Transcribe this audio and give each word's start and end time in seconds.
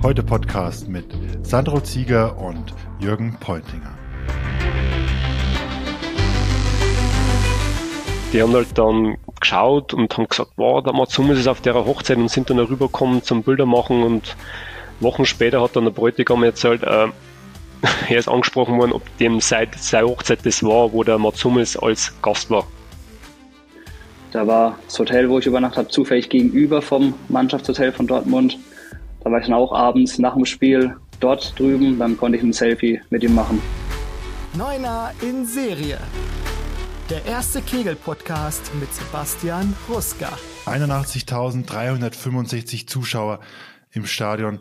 Heute 0.00 0.22
Podcast 0.22 0.88
mit 0.88 1.06
Sandro 1.42 1.80
Zieger 1.80 2.38
und 2.38 2.72
Jürgen 3.00 3.36
Pointinger. 3.40 3.98
Die 8.32 8.40
haben 8.40 8.52
halt 8.52 8.78
dann 8.78 9.16
geschaut 9.40 9.92
und 9.92 10.16
haben 10.16 10.28
gesagt, 10.28 10.52
wow, 10.54 10.84
der 10.84 10.92
Matsumis 10.92 11.40
ist 11.40 11.48
auf 11.48 11.60
der 11.62 11.74
Hochzeit 11.74 12.16
und 12.16 12.30
sind 12.30 12.48
dann 12.48 12.60
rübergekommen 12.60 13.24
zum 13.24 13.42
Bilder 13.42 13.66
machen 13.66 14.04
und 14.04 14.36
Wochen 15.00 15.26
später 15.26 15.60
hat 15.60 15.74
dann 15.74 15.82
der 15.82 15.90
Bräutigam 15.90 16.44
erzählt, 16.44 16.84
äh, 16.84 17.08
er 18.08 18.18
ist 18.18 18.28
angesprochen 18.28 18.78
worden, 18.78 18.92
ob 18.92 19.02
dem 19.18 19.40
seit 19.40 19.74
seine 19.74 20.06
Hochzeit 20.06 20.46
das 20.46 20.62
war, 20.62 20.92
wo 20.92 21.02
der 21.02 21.18
Matsumis 21.18 21.76
als 21.76 22.14
Gast 22.22 22.50
war. 22.50 22.68
Da 24.30 24.46
war 24.46 24.78
das 24.84 24.96
Hotel, 24.96 25.28
wo 25.28 25.40
ich 25.40 25.46
übernachtet 25.46 25.78
habe, 25.78 25.88
zufällig 25.88 26.28
gegenüber 26.28 26.82
vom 26.82 27.14
Mannschaftshotel 27.28 27.90
von 27.90 28.06
Dortmund. 28.06 28.58
Da 29.20 29.30
war 29.30 29.38
ich 29.40 29.46
dann 29.46 29.54
auch 29.54 29.72
abends 29.72 30.18
nach 30.18 30.34
dem 30.34 30.44
Spiel 30.44 30.96
dort 31.20 31.56
drüben. 31.58 31.98
Dann 31.98 32.16
konnte 32.16 32.38
ich 32.38 32.44
ein 32.44 32.52
Selfie 32.52 33.00
mit 33.10 33.22
ihm 33.22 33.34
machen. 33.34 33.60
Neuner 34.56 35.12
in 35.22 35.44
Serie. 35.44 35.98
Der 37.10 37.24
erste 37.24 37.60
Kegel-Podcast 37.62 38.70
mit 38.78 38.94
Sebastian 38.94 39.74
Ruska. 39.88 40.30
81.365 40.66 42.86
Zuschauer 42.86 43.40
im 43.92 44.06
Stadion. 44.06 44.60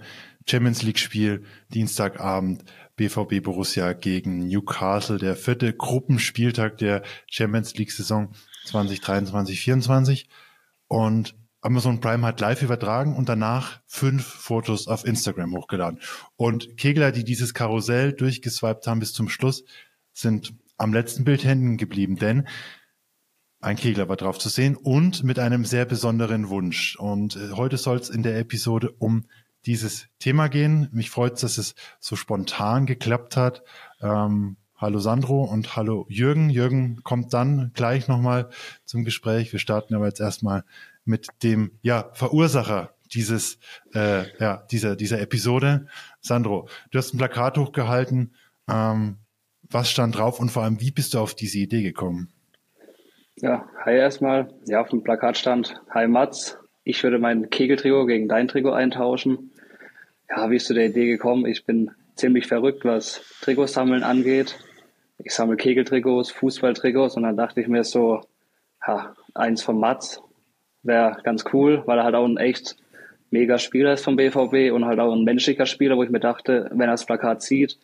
Champions 0.50 0.82
League-Spiel, 0.82 1.44
Dienstagabend, 1.74 2.64
BVB 2.96 3.44
Borussia 3.44 3.92
gegen 3.94 4.48
Newcastle, 4.48 5.18
der 5.18 5.36
vierte 5.36 5.74
Gruppenspieltag 5.74 6.78
der 6.78 7.04
Champions 7.30 7.76
League-Saison 7.76 8.32
2023, 8.66 9.32
2024 9.32 10.30
Und 10.88 11.36
Amazon 11.62 12.00
Prime 12.00 12.26
hat 12.26 12.40
live 12.40 12.62
übertragen 12.62 13.16
und 13.16 13.30
danach 13.30 13.82
fünf 13.86 14.26
Fotos 14.26 14.88
auf 14.88 15.06
Instagram 15.06 15.56
hochgeladen. 15.56 16.00
Und 16.36 16.78
Kegler, 16.78 17.12
die 17.12 17.24
dieses 17.24 17.54
Karussell 17.54 18.14
durchgeswiped 18.14 18.86
haben 18.88 19.00
bis 19.00 19.14
zum 19.14 19.28
Schluss, 19.28 19.64
sind 20.14 20.54
am 20.78 20.94
letzten 20.94 21.24
Bild 21.24 21.44
hängen 21.44 21.78
geblieben, 21.78 22.18
denn 22.18 22.48
ein 23.60 23.76
Kegler 23.76 24.08
war 24.08 24.18
drauf 24.18 24.38
zu 24.38 24.50
sehen 24.50 24.76
und 24.76 25.24
mit 25.24 25.40
einem 25.40 25.66
sehr 25.66 25.86
besonderen 25.86 26.50
Wunsch. 26.50 26.96
Und 26.96 27.36
äh, 27.36 27.52
heute 27.54 27.78
soll 27.78 27.98
es 27.98 28.10
in 28.10 28.22
der 28.22 28.38
Episode 28.38 28.92
um 29.00 29.26
dieses 29.66 30.08
Thema 30.20 30.48
gehen. 30.48 30.90
Mich 30.92 31.10
freut 31.10 31.34
es, 31.34 31.42
dass 31.42 31.58
es 31.58 31.74
so 32.00 32.16
spontan 32.16 32.86
geklappt 32.86 33.36
hat. 33.36 33.64
Ähm, 34.00 34.58
hallo 34.76 35.00
Sandro 35.00 35.44
und 35.44 35.76
hallo 35.76 36.06
Jürgen. 36.08 36.52
Jürgen 36.52 37.02
kommt 37.04 37.34
dann 37.34 37.72
gleich 37.74 38.08
nochmal 38.08 38.50
zum 38.86 39.04
Gespräch. 39.04 39.52
Wir 39.52 39.60
starten 39.60 39.96
aber 39.96 40.06
jetzt 40.06 40.22
erstmal 40.22 40.64
mit 41.08 41.28
dem 41.44 41.72
ja, 41.82 42.10
Verursacher 42.14 42.94
dieses, 43.14 43.60
äh, 43.94 44.26
ja, 44.40 44.66
dieser, 44.72 44.96
dieser 44.96 45.22
Episode. 45.22 45.88
Sandro, 46.22 46.68
du 46.92 46.98
hast 46.98 47.14
ein 47.14 47.18
Plakat 47.18 47.58
hochgehalten. 47.58 48.34
Ähm, 48.70 49.18
was 49.70 49.90
stand 49.90 50.18
drauf 50.18 50.40
und 50.40 50.50
vor 50.50 50.64
allem, 50.64 50.82
wie 50.82 50.92
bist 50.92 51.14
du 51.14 51.20
auf 51.20 51.36
diese 51.36 51.60
Idee 51.60 51.84
gekommen? 51.84 52.30
Ja, 53.36 53.68
hi 53.86 53.96
erstmal. 53.96 54.54
Ja, 54.66 54.82
auf 54.82 54.90
dem 54.90 55.04
Plakat 55.04 55.38
stand, 55.38 55.80
hi 55.94 56.08
Mats, 56.08 56.58
ich 56.84 57.04
würde 57.04 57.20
mein 57.20 57.50
Kegeltrio 57.50 58.06
gegen 58.06 58.28
dein 58.28 58.48
Trikot 58.48 58.72
eintauschen. 58.72 59.52
Ja, 60.30 60.50
wie 60.50 60.56
ist 60.56 60.68
zu 60.68 60.74
der 60.74 60.88
Idee 60.88 61.08
gekommen? 61.08 61.46
Ich 61.46 61.66
bin 61.66 61.92
ziemlich 62.16 62.48
verrückt, 62.48 62.84
was 62.84 63.22
Trikotsammeln 63.42 64.04
angeht. 64.04 64.58
Ich 65.20 65.34
sammle 65.34 65.58
Kegeltrikots, 65.58 66.32
Fußballtrikots 66.32 67.16
und 67.16 67.24
dann 67.24 67.38
dachte 67.38 67.62
ich 67.62 67.68
mir 67.68 67.84
so, 67.84 68.22
ha, 68.82 69.16
eins 69.34 69.62
von 69.64 69.80
Mats 69.80 70.22
wäre 70.84 71.18
ganz 71.24 71.46
cool, 71.54 71.84
weil 71.86 71.98
er 71.98 72.04
halt 72.04 72.16
auch 72.16 72.26
ein 72.26 72.38
echt 72.38 72.78
mega 73.30 73.58
Spieler 73.58 73.94
ist 73.94 74.04
vom 74.04 74.16
BVB 74.16 74.72
und 74.74 74.86
halt 74.86 75.00
auch 75.00 75.14
ein 75.14 75.24
menschlicher 75.24 75.66
Spieler, 75.66 75.98
wo 75.98 76.04
ich 76.04 76.10
mir 76.10 76.20
dachte, 76.20 76.70
wenn 76.72 76.88
er 76.88 76.94
das 76.94 77.06
Plakat 77.06 77.42
sieht, 77.42 77.78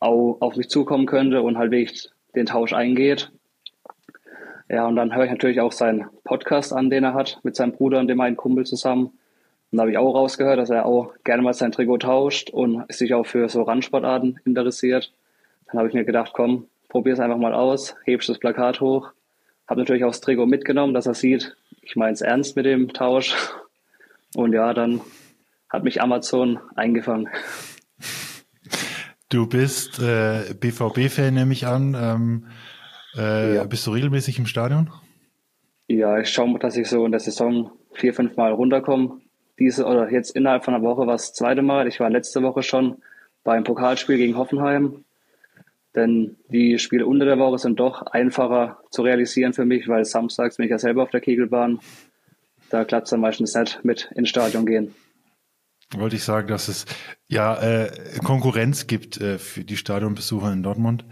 auch 0.00 0.38
auf 0.40 0.56
mich 0.56 0.68
zukommen 0.68 1.06
könnte 1.06 1.42
und 1.42 1.58
halt 1.58 1.70
wirklich 1.70 2.10
den 2.34 2.46
Tausch 2.46 2.72
eingeht. 2.72 3.30
Ja, 4.68 4.86
und 4.86 4.96
dann 4.96 5.14
höre 5.14 5.24
ich 5.24 5.30
natürlich 5.30 5.60
auch 5.60 5.72
seinen 5.72 6.06
Podcast 6.24 6.72
an, 6.72 6.90
den 6.90 7.04
er 7.04 7.14
hat 7.14 7.40
mit 7.42 7.56
seinem 7.56 7.72
Bruder 7.72 8.00
und 8.00 8.08
dem 8.08 8.20
einen 8.20 8.36
Kumpel 8.36 8.66
zusammen. 8.66 9.12
Und 9.70 9.76
da 9.76 9.82
habe 9.82 9.90
ich 9.90 9.98
auch 9.98 10.14
rausgehört, 10.14 10.58
dass 10.58 10.70
er 10.70 10.86
auch 10.86 11.14
gerne 11.24 11.42
mal 11.42 11.54
sein 11.54 11.72
Trikot 11.72 11.98
tauscht 11.98 12.50
und 12.50 12.84
sich 12.92 13.14
auch 13.14 13.24
für 13.24 13.48
so 13.48 13.62
Randsportarten 13.62 14.40
interessiert. 14.44 15.12
Dann 15.66 15.78
habe 15.78 15.88
ich 15.88 15.94
mir 15.94 16.04
gedacht, 16.04 16.32
komm, 16.34 16.66
probier 16.88 17.14
es 17.14 17.20
einfach 17.20 17.38
mal 17.38 17.54
aus, 17.54 17.96
hebst 18.04 18.28
das 18.28 18.38
Plakat 18.38 18.80
hoch. 18.80 19.12
Habe 19.66 19.80
natürlich 19.80 20.04
auch 20.04 20.10
das 20.10 20.20
Trikot 20.20 20.46
mitgenommen, 20.46 20.94
dass 20.94 21.06
er 21.06 21.14
sieht, 21.14 21.56
ich 21.88 21.96
meine 21.96 22.12
es 22.12 22.20
ernst 22.20 22.54
mit 22.54 22.66
dem 22.66 22.92
Tausch. 22.92 23.34
Und 24.36 24.52
ja, 24.52 24.74
dann 24.74 25.00
hat 25.70 25.84
mich 25.84 26.02
Amazon 26.02 26.60
eingefangen. 26.76 27.28
Du 29.30 29.46
bist 29.46 29.98
äh, 29.98 30.54
BVB-Fan, 30.54 31.32
nehme 31.32 31.52
ich 31.52 31.66
an. 31.66 31.96
Ähm, 31.98 32.46
äh, 33.16 33.56
ja. 33.56 33.64
Bist 33.64 33.86
du 33.86 33.92
regelmäßig 33.92 34.38
im 34.38 34.46
Stadion? 34.46 34.90
Ja, 35.86 36.18
ich 36.18 36.28
schaue, 36.28 36.58
dass 36.58 36.76
ich 36.76 36.88
so 36.88 37.06
in 37.06 37.10
der 37.10 37.20
Saison 37.20 37.72
vier, 37.92 38.12
fünf 38.12 38.36
Mal 38.36 38.52
runterkomme. 38.52 39.22
Diese 39.58 39.86
oder 39.86 40.10
jetzt 40.10 40.36
innerhalb 40.36 40.64
von 40.64 40.74
einer 40.74 40.84
Woche 40.84 41.06
war 41.06 41.14
es 41.14 41.28
das 41.28 41.34
zweite 41.34 41.62
Mal. 41.62 41.88
Ich 41.88 42.00
war 42.00 42.10
letzte 42.10 42.42
Woche 42.42 42.62
schon 42.62 42.98
beim 43.44 43.64
Pokalspiel 43.64 44.18
gegen 44.18 44.36
Hoffenheim. 44.36 45.04
Denn 45.94 46.36
die 46.50 46.78
Spiele 46.78 47.06
unter 47.06 47.24
der 47.24 47.38
Woche 47.38 47.58
sind 47.58 47.80
doch 47.80 48.02
einfacher 48.02 48.80
zu 48.90 49.02
realisieren 49.02 49.52
für 49.52 49.64
mich, 49.64 49.88
weil 49.88 50.04
samstags 50.04 50.56
bin 50.56 50.66
ich 50.66 50.70
ja 50.70 50.78
selber 50.78 51.02
auf 51.02 51.10
der 51.10 51.20
Kegelbahn. 51.20 51.80
Da 52.70 52.84
klappt 52.84 53.06
es 53.06 53.10
dann 53.10 53.20
meistens 53.20 53.54
nicht 53.54 53.84
mit 53.84 54.10
ins 54.14 54.28
Stadion 54.28 54.66
gehen 54.66 54.94
wollte 55.96 56.16
ich 56.16 56.24
sagen, 56.24 56.48
dass 56.48 56.68
es 56.68 56.84
ja 57.28 57.54
äh, 57.60 58.18
Konkurrenz 58.22 58.86
gibt 58.86 59.20
äh, 59.20 59.38
für 59.38 59.64
die 59.64 59.76
Stadionbesucher 59.76 60.52
in 60.52 60.62
Dortmund. 60.62 61.04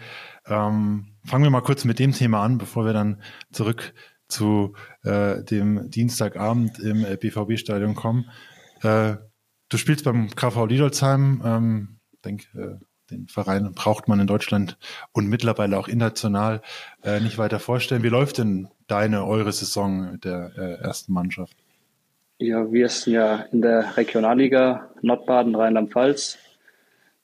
Ähm, 0.46 1.16
fangen 1.24 1.44
wir 1.44 1.50
mal 1.50 1.62
kurz 1.62 1.84
mit 1.84 1.98
dem 1.98 2.12
Thema 2.12 2.42
an, 2.42 2.58
bevor 2.58 2.84
wir 2.84 2.92
dann 2.92 3.22
zurück 3.52 3.94
zu 4.28 4.74
äh, 5.02 5.42
dem 5.44 5.90
Dienstagabend 5.90 6.78
im 6.78 7.04
äh, 7.04 7.16
BVB-Stadion 7.16 7.94
kommen. 7.94 8.30
Äh, 8.82 9.16
du 9.68 9.76
spielst 9.76 10.04
beim 10.04 10.28
KV 10.30 10.66
Liedolzheim. 10.66 11.42
Ähm, 11.44 12.00
denk, 12.24 12.42
äh, 12.54 12.76
den 13.10 13.28
Verein 13.28 13.72
braucht 13.74 14.08
man 14.08 14.20
in 14.20 14.26
Deutschland 14.26 14.76
und 15.12 15.28
mittlerweile 15.28 15.78
auch 15.78 15.88
international 15.88 16.60
äh, 17.04 17.20
nicht 17.20 17.38
weiter 17.38 17.60
vorstellen. 17.60 18.02
Wie 18.02 18.08
läuft 18.08 18.38
denn 18.38 18.68
deine, 18.88 19.24
eure 19.24 19.52
Saison 19.52 20.18
der 20.20 20.52
äh, 20.56 20.82
ersten 20.82 21.12
Mannschaft? 21.12 21.56
Ja, 22.38 22.70
wir 22.70 22.88
sind 22.88 23.14
ja 23.14 23.46
in 23.52 23.62
der 23.62 23.96
Regionalliga 23.96 24.90
Nordbaden 25.02 25.54
Rheinland-Pfalz. 25.54 26.38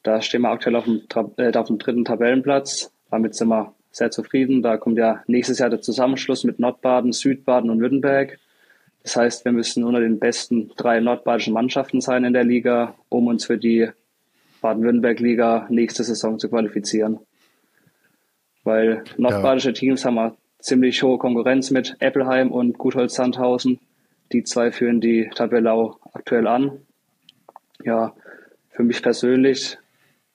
Da 0.03 0.23
stehen 0.23 0.43
wir 0.43 0.51
aktuell 0.51 0.77
auf 0.77 0.85
dem, 0.85 1.03
äh, 1.37 1.57
auf 1.57 1.67
dem 1.67 1.79
dritten 1.79 2.05
Tabellenplatz. 2.05 2.93
Damit 3.11 3.35
sind 3.35 3.49
wir 3.49 3.75
sehr 3.91 4.11
zufrieden. 4.11 4.63
Da 4.63 4.79
kommt 4.79 4.99
ja 4.99 5.23
nächstes 5.27 5.59
Jahr 5.59 5.71
der 5.71 5.83
Zusammenschluss 5.83 6.45
mit 6.45 6.59
Nordbaden, 6.59 7.13
Südbaden 7.13 7.71
und 7.71 7.81
Württemberg. 7.81 8.39
Das 9.03 9.17
heißt, 9.17 9.45
wir 9.45 9.53
müssen 9.53 9.85
unter 9.85 10.01
den 10.01 10.19
besten 10.19 10.71
drei 10.77 11.01
nordbadischen 11.01 11.53
Mannschaften 11.53 12.01
sein 12.01 12.25
in 12.25 12.33
der 12.33 12.45
Liga, 12.45 12.95
um 13.09 13.27
uns 13.27 13.45
für 13.45 13.59
die 13.59 13.91
Baden-Württemberg-Liga 14.63 15.67
nächste 15.69 16.05
Saison 16.05 16.39
zu 16.39 16.49
qualifizieren. 16.49 17.19
Weil 18.65 19.05
nordbadische 19.19 19.75
Teams 19.75 20.05
haben 20.05 20.19
eine 20.19 20.37
ziemlich 20.61 21.03
hohe 21.03 21.19
Konkurrenz 21.19 21.71
mit 21.71 21.97
Eppelheim 21.99 22.51
und 22.51 22.79
Gutholz-Sandhausen. 22.79 23.81
Die 24.33 24.45
zwei 24.45 24.73
führen 24.73 25.01
die 25.01 25.29
Tabelle 25.35 25.73
auch 25.73 25.99
aktuell 26.15 26.47
an. 26.47 26.81
Ja, 27.85 28.15
für 28.71 28.85
mich 28.85 29.03
persönlich 29.03 29.77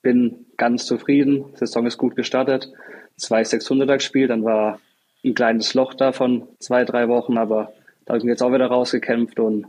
bin 0.02 0.46
ganz 0.56 0.86
zufrieden. 0.86 1.46
Die 1.54 1.58
Saison 1.58 1.86
ist 1.86 1.98
gut 1.98 2.14
gestartet. 2.14 2.70
Zwei 3.16 3.42
600er 3.42 3.94
gespielt, 3.94 4.30
dann 4.30 4.44
war 4.44 4.78
ein 5.24 5.34
kleines 5.34 5.74
Loch 5.74 5.94
da 5.94 6.12
von 6.12 6.46
zwei, 6.60 6.84
drei 6.84 7.08
Wochen, 7.08 7.36
aber 7.36 7.72
da 8.04 8.10
habe 8.10 8.18
ich 8.18 8.24
mich 8.24 8.32
jetzt 8.32 8.42
auch 8.42 8.52
wieder 8.52 8.66
rausgekämpft 8.66 9.40
und 9.40 9.66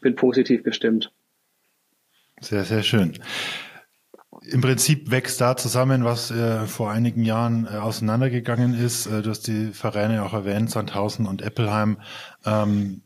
bin 0.00 0.14
positiv 0.14 0.62
gestimmt. 0.62 1.10
Sehr, 2.40 2.64
sehr 2.64 2.82
schön. 2.82 3.18
Im 4.44 4.60
Prinzip 4.60 5.10
wächst 5.10 5.40
da 5.40 5.56
zusammen, 5.56 6.04
was 6.04 6.30
äh, 6.30 6.66
vor 6.66 6.90
einigen 6.90 7.24
Jahren 7.24 7.66
äh, 7.66 7.76
auseinandergegangen 7.76 8.74
ist. 8.74 9.06
Äh, 9.06 9.22
du 9.22 9.30
hast 9.30 9.46
die 9.46 9.72
Vereine 9.72 10.24
auch 10.24 10.32
erwähnt, 10.32 10.70
Sandhausen 10.70 11.26
und 11.26 11.42
Eppelheim. 11.42 11.98
Ähm, 12.44 13.02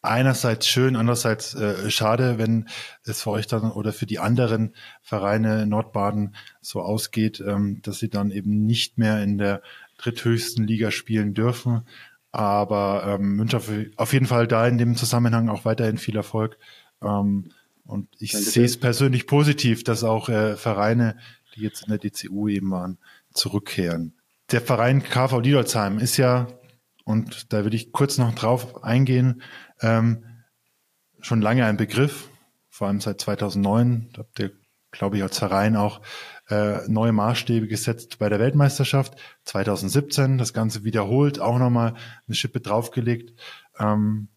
einerseits 0.00 0.66
schön, 0.66 0.96
andererseits 0.96 1.54
äh, 1.54 1.90
schade, 1.90 2.38
wenn 2.38 2.68
es 3.04 3.22
für 3.22 3.30
euch 3.30 3.46
dann 3.46 3.70
oder 3.70 3.92
für 3.92 4.06
die 4.06 4.18
anderen 4.18 4.74
Vereine 5.02 5.66
Nordbaden 5.66 6.34
so 6.62 6.80
ausgeht, 6.80 7.42
ähm, 7.46 7.80
dass 7.82 7.98
sie 7.98 8.08
dann 8.08 8.30
eben 8.30 8.64
nicht 8.64 8.96
mehr 8.96 9.22
in 9.22 9.36
der 9.36 9.62
dritthöchsten 9.98 10.66
Liga 10.66 10.90
spielen 10.90 11.34
dürfen. 11.34 11.82
Aber 12.30 13.04
ähm, 13.06 13.38
wünsche 13.38 13.60
auf 13.96 14.12
jeden 14.12 14.26
Fall 14.26 14.46
da 14.46 14.66
in 14.66 14.78
dem 14.78 14.96
Zusammenhang 14.96 15.48
auch 15.48 15.64
weiterhin 15.64 15.98
viel 15.98 16.16
Erfolg. 16.16 16.58
Ähm, 17.02 17.52
und 17.88 18.08
ich 18.18 18.32
sehe 18.32 18.66
es 18.66 18.78
persönlich 18.78 19.26
positiv, 19.26 19.82
dass 19.82 20.04
auch 20.04 20.28
äh, 20.28 20.56
Vereine, 20.56 21.16
die 21.54 21.62
jetzt 21.62 21.82
in 21.82 21.88
der 21.88 21.98
DCU 21.98 22.48
eben 22.48 22.70
waren, 22.70 22.98
zurückkehren. 23.32 24.14
Der 24.50 24.60
Verein 24.60 25.02
KV 25.02 25.40
Liedolzheim 25.40 25.98
ist 25.98 26.18
ja, 26.18 26.48
und 27.04 27.52
da 27.52 27.64
will 27.64 27.72
ich 27.72 27.92
kurz 27.92 28.18
noch 28.18 28.34
drauf 28.34 28.84
eingehen, 28.84 29.42
ähm, 29.80 30.24
schon 31.20 31.40
lange 31.40 31.64
ein 31.64 31.78
Begriff, 31.78 32.28
vor 32.68 32.88
allem 32.88 33.00
seit 33.00 33.22
2009. 33.22 34.10
Habt 34.18 34.38
ihr 34.38 34.52
glaube 34.90 35.16
ich, 35.16 35.22
als 35.22 35.38
Verein 35.38 35.76
auch 35.76 36.00
äh, 36.48 36.86
neue 36.88 37.12
Maßstäbe 37.12 37.68
gesetzt 37.68 38.18
bei 38.18 38.28
der 38.28 38.38
Weltmeisterschaft. 38.38 39.16
2017 39.44 40.38
das 40.38 40.52
Ganze 40.52 40.84
wiederholt, 40.84 41.40
auch 41.40 41.58
nochmal 41.58 41.94
eine 42.26 42.34
Schippe 42.34 42.60
draufgelegt. 42.60 43.38
Ähm, 43.78 44.28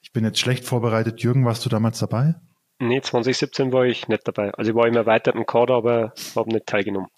ich 0.00 0.12
bin 0.12 0.24
jetzt 0.24 0.40
schlecht 0.40 0.64
vorbereitet. 0.64 1.22
Jürgen, 1.22 1.44
warst 1.44 1.64
du 1.64 1.68
damals 1.68 1.98
dabei? 2.00 2.34
Nee, 2.82 3.02
2017 3.02 3.74
war 3.74 3.84
ich 3.84 4.08
nicht 4.08 4.26
dabei. 4.26 4.52
Also 4.54 4.70
ich 4.70 4.74
war 4.74 4.88
im 4.88 4.96
erweiterten 4.96 5.44
Kader, 5.44 5.74
aber 5.74 6.14
habe 6.34 6.50
nicht 6.50 6.64
teilgenommen. 6.64 7.08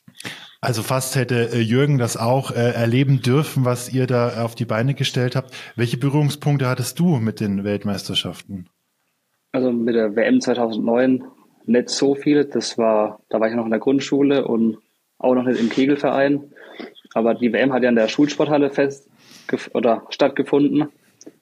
Also 0.61 0.83
fast 0.83 1.15
hätte 1.15 1.51
äh, 1.53 1.61
Jürgen 1.61 1.99
das 1.99 2.17
auch 2.17 2.51
äh, 2.51 2.73
erleben 2.73 3.23
dürfen, 3.23 3.65
was 3.65 3.93
ihr 3.93 4.09
da 4.09 4.45
auf 4.45 4.57
die 4.57 4.65
Beine 4.65 4.95
gestellt 4.95 5.37
habt. 5.37 5.55
Welche 5.77 5.99
Berührungspunkte 5.99 6.69
hattest 6.69 6.99
du 6.99 7.19
mit 7.19 7.39
den 7.39 7.63
Weltmeisterschaften? 7.63 8.69
Also 9.53 9.71
mit 9.71 9.95
der 9.95 10.17
WM 10.17 10.41
2009 10.41 11.25
nicht 11.67 11.91
so 11.91 12.17
viel. 12.17 12.45
Das 12.45 12.77
war, 12.77 13.21
da 13.29 13.39
war 13.39 13.49
ich 13.49 13.55
noch 13.55 13.65
in 13.65 13.71
der 13.71 13.79
Grundschule 13.79 14.45
und 14.45 14.79
auch 15.19 15.35
noch 15.35 15.45
nicht 15.45 15.61
im 15.61 15.69
Kegelverein. 15.69 16.53
Aber 17.15 17.35
die 17.35 17.53
WM 17.53 17.73
hat 17.73 17.85
ja 17.85 17.89
in 17.89 17.95
der 17.95 18.09
Schulsporthalle 18.09 18.71
fest 18.71 19.09
oder 19.75 20.03
stattgefunden. 20.11 20.89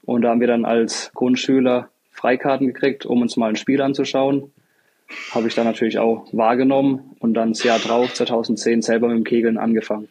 Und 0.03 0.23
da 0.23 0.29
haben 0.29 0.41
wir 0.41 0.49
dann 0.49 0.67
als 0.67 1.11
Grundschüler 1.15 1.89
Freikarten 2.21 2.67
gekriegt, 2.67 3.07
um 3.07 3.23
uns 3.23 3.37
mal 3.37 3.49
ein 3.49 3.57
Spiel 3.57 3.81
anzuschauen. 3.81 4.53
Habe 5.33 5.49
ich 5.49 5.55
dann 5.55 5.65
natürlich 5.65 5.99
auch 5.99 6.29
wahrgenommen 6.33 7.17
und 7.19 7.35
dann 7.35 7.51
das 7.51 7.65
Jahr 7.65 7.79
drauf, 7.79 8.13
2010, 8.13 8.83
selber 8.83 9.09
mit 9.09 9.17
dem 9.17 9.25
Kegeln 9.25 9.59
angefangen. 9.59 10.09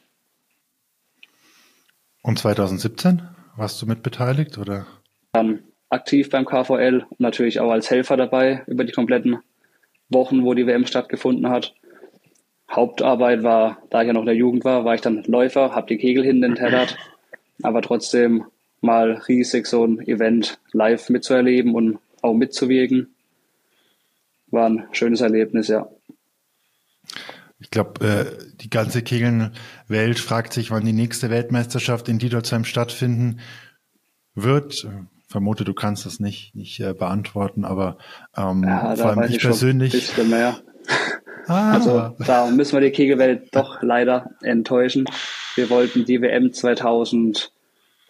Und 2.21 2.39
2017 2.39 3.21
warst 3.55 3.81
du 3.81 3.85
mit 3.85 4.03
beteiligt 4.03 4.57
oder? 4.57 4.87
Dann 5.33 5.59
aktiv 5.89 6.29
beim 6.29 6.45
KVL 6.45 7.05
und 7.07 7.19
natürlich 7.19 7.59
auch 7.59 7.71
als 7.71 7.89
Helfer 7.89 8.17
dabei 8.17 8.63
über 8.67 8.83
die 8.83 8.91
kompletten 8.91 9.39
Wochen, 10.09 10.43
wo 10.43 10.53
die 10.53 10.65
WM 10.65 10.85
stattgefunden 10.85 11.49
hat. 11.49 11.75
Hauptarbeit 12.69 13.43
war, 13.43 13.77
da 13.89 14.01
ich 14.01 14.07
ja 14.07 14.13
noch 14.13 14.21
in 14.21 14.27
der 14.27 14.35
Jugend 14.35 14.65
war, 14.65 14.83
war 14.83 14.95
ich 14.95 15.01
dann 15.01 15.23
Läufer, 15.23 15.75
habe 15.75 15.87
die 15.87 15.97
Kegel 15.97 16.23
hinten 16.23 16.43
enttellert, 16.43 16.97
aber 17.63 17.81
trotzdem 17.81 18.45
mal 18.81 19.21
riesig 19.27 19.67
so 19.67 19.85
ein 19.85 19.99
Event 19.99 20.59
live 20.71 21.09
mitzuerleben 21.09 21.75
und 21.75 21.99
auch 22.21 22.33
mitzuwirken. 22.33 23.13
War 24.47 24.69
ein 24.69 24.87
schönes 24.91 25.21
Erlebnis, 25.21 25.67
ja. 25.67 25.89
Ich 27.59 27.71
glaube, 27.71 28.05
äh, 28.05 28.55
die 28.55 28.69
ganze 28.69 29.01
Kegeln-Welt 29.01 30.19
fragt 30.19 30.53
sich, 30.53 30.71
wann 30.71 30.85
die 30.85 30.93
nächste 30.93 31.29
Weltmeisterschaft 31.29 32.07
in 32.07 32.17
Diedersheim 32.17 32.63
stattfinden 32.63 33.41
wird. 34.33 34.87
Vermute, 35.27 35.65
du 35.65 35.73
kannst 35.73 36.05
das 36.05 36.19
nicht, 36.19 36.55
nicht 36.55 36.79
äh, 36.79 36.93
beantworten, 36.93 37.65
aber 37.65 37.97
ähm, 38.35 38.63
ja, 38.63 38.95
vor 38.95 39.11
allem 39.11 39.23
ich, 39.23 39.35
ich 39.35 39.41
persönlich. 39.41 39.93
Ein 39.93 39.99
bisschen 39.99 40.29
mehr. 40.29 40.59
Ah. 41.47 41.73
Also 41.73 42.15
da 42.27 42.45
müssen 42.51 42.73
wir 42.73 42.81
die 42.81 42.91
Kegelwelt 42.91 43.47
doch 43.55 43.81
leider 43.81 44.29
enttäuschen. 44.43 45.05
Wir 45.55 45.71
wollten 45.71 46.05
die 46.05 46.21
WM 46.21 46.53
2000 46.53 47.51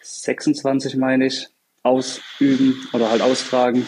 26, 0.00 0.96
meine 0.96 1.26
ich, 1.26 1.48
ausüben 1.82 2.76
oder 2.92 3.10
halt 3.10 3.22
austragen. 3.22 3.86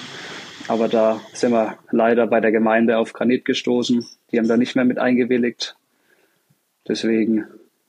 Aber 0.69 0.89
da 0.89 1.21
sind 1.33 1.53
wir 1.53 1.79
leider 1.91 2.27
bei 2.27 2.41
der 2.41 2.53
Gemeinde 2.53 2.99
auf 2.99 3.13
Granit 3.13 3.45
gestoßen. 3.45 4.07
Die 4.31 4.39
haben 4.39 4.49
da 4.49 4.57
nicht 4.57 4.77
mehr 4.77 4.85
mit 4.85 4.99
eingewilligt. 4.99 5.77
Deswegen 6.87 7.47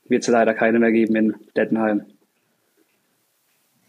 wird 0.07 0.23
es 0.23 0.27
leider 0.27 0.53
keine 0.53 0.79
mehr 0.79 0.91
geben 0.91 1.15
in 1.15 1.35
Dettenheim. 1.55 2.05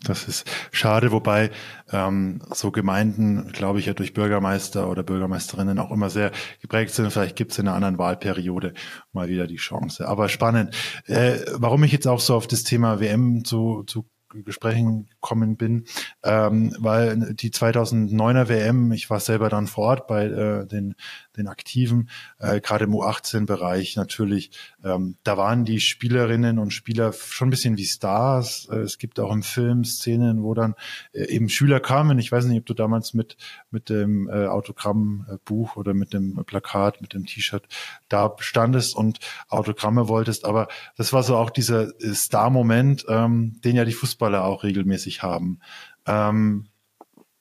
Das 0.05 0.29
ist 0.29 0.47
schade, 0.71 1.13
wobei 1.13 1.51
ähm, 1.91 2.43
so 2.53 2.71
Gemeinden, 2.71 3.53
glaube 3.53 3.79
ich, 3.79 3.87
ja 3.87 3.95
durch 3.95 4.13
Bürgermeister 4.13 4.91
oder 4.91 5.03
Bürgermeisterinnen 5.03 5.79
auch 5.79 5.91
immer 5.91 6.11
sehr 6.11 6.31
geprägt 6.61 6.93
sind. 6.93 7.11
Vielleicht 7.11 7.37
gibt 7.37 7.53
es 7.53 7.59
in 7.59 7.67
einer 7.67 7.77
anderen 7.77 7.97
Wahlperiode 7.97 8.75
mal 9.13 9.29
wieder 9.29 9.47
die 9.47 9.57
Chance. 9.57 10.07
Aber 10.07 10.29
spannend. 10.29 10.77
Äh, 11.07 11.39
warum 11.55 11.85
ich 11.85 11.93
jetzt 11.93 12.07
auch 12.07 12.21
so 12.21 12.35
auf 12.35 12.47
das 12.47 12.65
Thema 12.65 13.01
WM 13.01 13.45
zu, 13.45 13.83
zu 13.85 14.07
Gesprächen 14.43 15.07
gekommen 15.09 15.57
bin, 15.57 15.85
ähm, 16.23 16.75
weil 16.79 17.35
die 17.35 17.51
2009er 17.51 18.49
WM, 18.49 18.93
ich 18.93 19.11
war 19.11 19.21
selber 19.21 19.49
dann 19.49 19.67
vor 19.67 19.85
Ort 19.85 20.07
bei 20.07 20.27
äh, 20.27 20.67
den, 20.67 20.95
den 21.37 21.49
Aktiven, 21.49 22.09
äh, 22.39 22.61
gerade 22.61 22.85
im 22.85 22.95
U18-Bereich 22.95 23.97
natürlich, 23.97 24.51
ähm, 24.85 25.17
da 25.25 25.37
waren 25.37 25.65
die 25.65 25.81
Spielerinnen 25.81 26.59
und 26.59 26.73
Spieler 26.73 27.13
schon 27.13 27.49
ein 27.49 27.51
bisschen 27.51 27.77
wie 27.77 27.85
Stars. 27.85 28.69
Äh, 28.71 28.79
es 28.79 28.99
gibt 28.99 29.21
auch 29.21 29.33
im 29.33 29.43
Film 29.43 29.85
Szenen, 29.85 30.43
wo 30.43 30.55
dann 30.55 30.75
äh, 31.13 31.25
eben 31.25 31.49
Schüler 31.49 31.81
kamen. 31.81 32.19
Ich 32.19 32.33
weiß 32.33 32.45
nicht, 32.47 32.59
ob 32.59 32.67
du 32.67 32.75
damals 32.75 33.15
mit, 33.15 33.37
mit 33.71 33.89
dem 33.89 34.29
äh, 34.29 34.47
Autogrammbuch 34.47 35.77
oder 35.77 35.95
mit 35.95 36.13
dem 36.13 36.45
Plakat, 36.45 37.01
mit 37.01 37.15
dem 37.15 37.27
T-Shirt 37.27 37.67
da 38.09 38.35
standest 38.39 38.97
und 38.97 39.19
Autogramme 39.49 40.09
wolltest, 40.09 40.45
aber 40.45 40.69
das 40.97 41.13
war 41.13 41.23
so 41.23 41.37
auch 41.37 41.51
dieser 41.51 41.89
äh, 42.01 42.15
Star-Moment, 42.15 43.07
ähm, 43.09 43.61
den 43.65 43.77
ja 43.77 43.85
die 43.85 43.93
Fußballer 43.93 44.45
auch 44.45 44.65
regelmäßig 44.65 45.23
haben. 45.23 45.61
Ähm, 46.07 46.67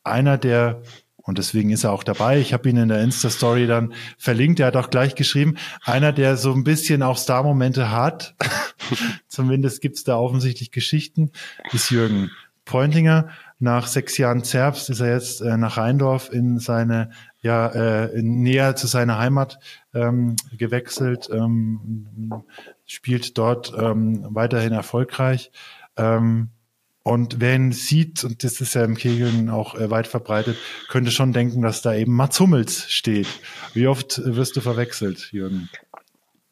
einer 0.04 0.38
der 0.38 0.82
und 1.24 1.38
deswegen 1.38 1.70
ist 1.70 1.86
er 1.86 1.92
auch 1.92 2.04
dabei. 2.04 2.40
Ich 2.40 2.54
habe 2.54 2.70
ihn 2.70 2.78
in 2.78 2.90
der 2.90 3.02
Insta-Story 3.02 3.66
dann 3.66 3.94
verlinkt. 4.18 4.60
Er 4.60 4.68
hat 4.68 4.76
auch 4.76 4.90
gleich 4.90 5.16
geschrieben, 5.16 5.56
einer, 5.82 6.12
der 6.12 6.38
so 6.38 6.54
ein 6.54 6.64
bisschen 6.64 7.02
auch 7.02 7.18
Star-Momente 7.18 7.92
hat, 7.92 8.36
zumindest 9.28 9.82
gibt's 9.82 10.04
da 10.04 10.18
offensichtlich 10.18 10.72
Geschichten, 10.72 11.32
ist 11.72 11.90
Jürgen 11.90 12.30
Pointinger. 12.66 13.30
Nach 13.60 13.88
sechs 13.88 14.18
Jahren 14.18 14.44
Zerbst 14.44 14.90
ist 14.90 15.00
er 15.00 15.14
jetzt 15.14 15.40
äh, 15.42 15.56
nach 15.56 15.78
Rheindorf 15.78 16.32
in 16.32 16.60
seine, 16.60 17.12
ja, 17.42 17.68
äh, 17.68 18.22
näher 18.22 18.76
zu 18.76 18.88
seiner 18.88 19.18
Heimat 19.18 19.60
ähm, 19.94 20.36
gewechselt, 20.58 21.30
ähm, 21.32 22.44
spielt 22.86 23.38
dort 23.38 23.74
ähm, 23.78 24.26
weiterhin 24.30 24.74
erfolgreich. 24.74 25.52
Ähm, 25.96 26.50
und 27.04 27.42
wer 27.42 27.56
ihn 27.56 27.74
sieht, 27.74 28.24
und 28.24 28.44
das 28.44 28.62
ist 28.62 28.74
ja 28.76 28.84
im 28.86 28.96
Kegeln 28.96 29.50
auch 29.50 29.76
äh, 29.76 29.92
weit 29.92 30.08
verbreitet, 30.08 30.58
könnte 30.88 31.12
schon 31.12 31.34
denken, 31.34 31.62
dass 31.62 31.82
da 31.82 31.94
eben 31.94 32.16
Mats 32.16 32.40
Hummels 32.40 32.90
steht. 32.90 33.28
Wie 33.74 33.88
oft 33.88 34.22
wirst 34.24 34.56
du 34.56 34.62
verwechselt, 34.62 35.30
Jürgen? 35.32 35.70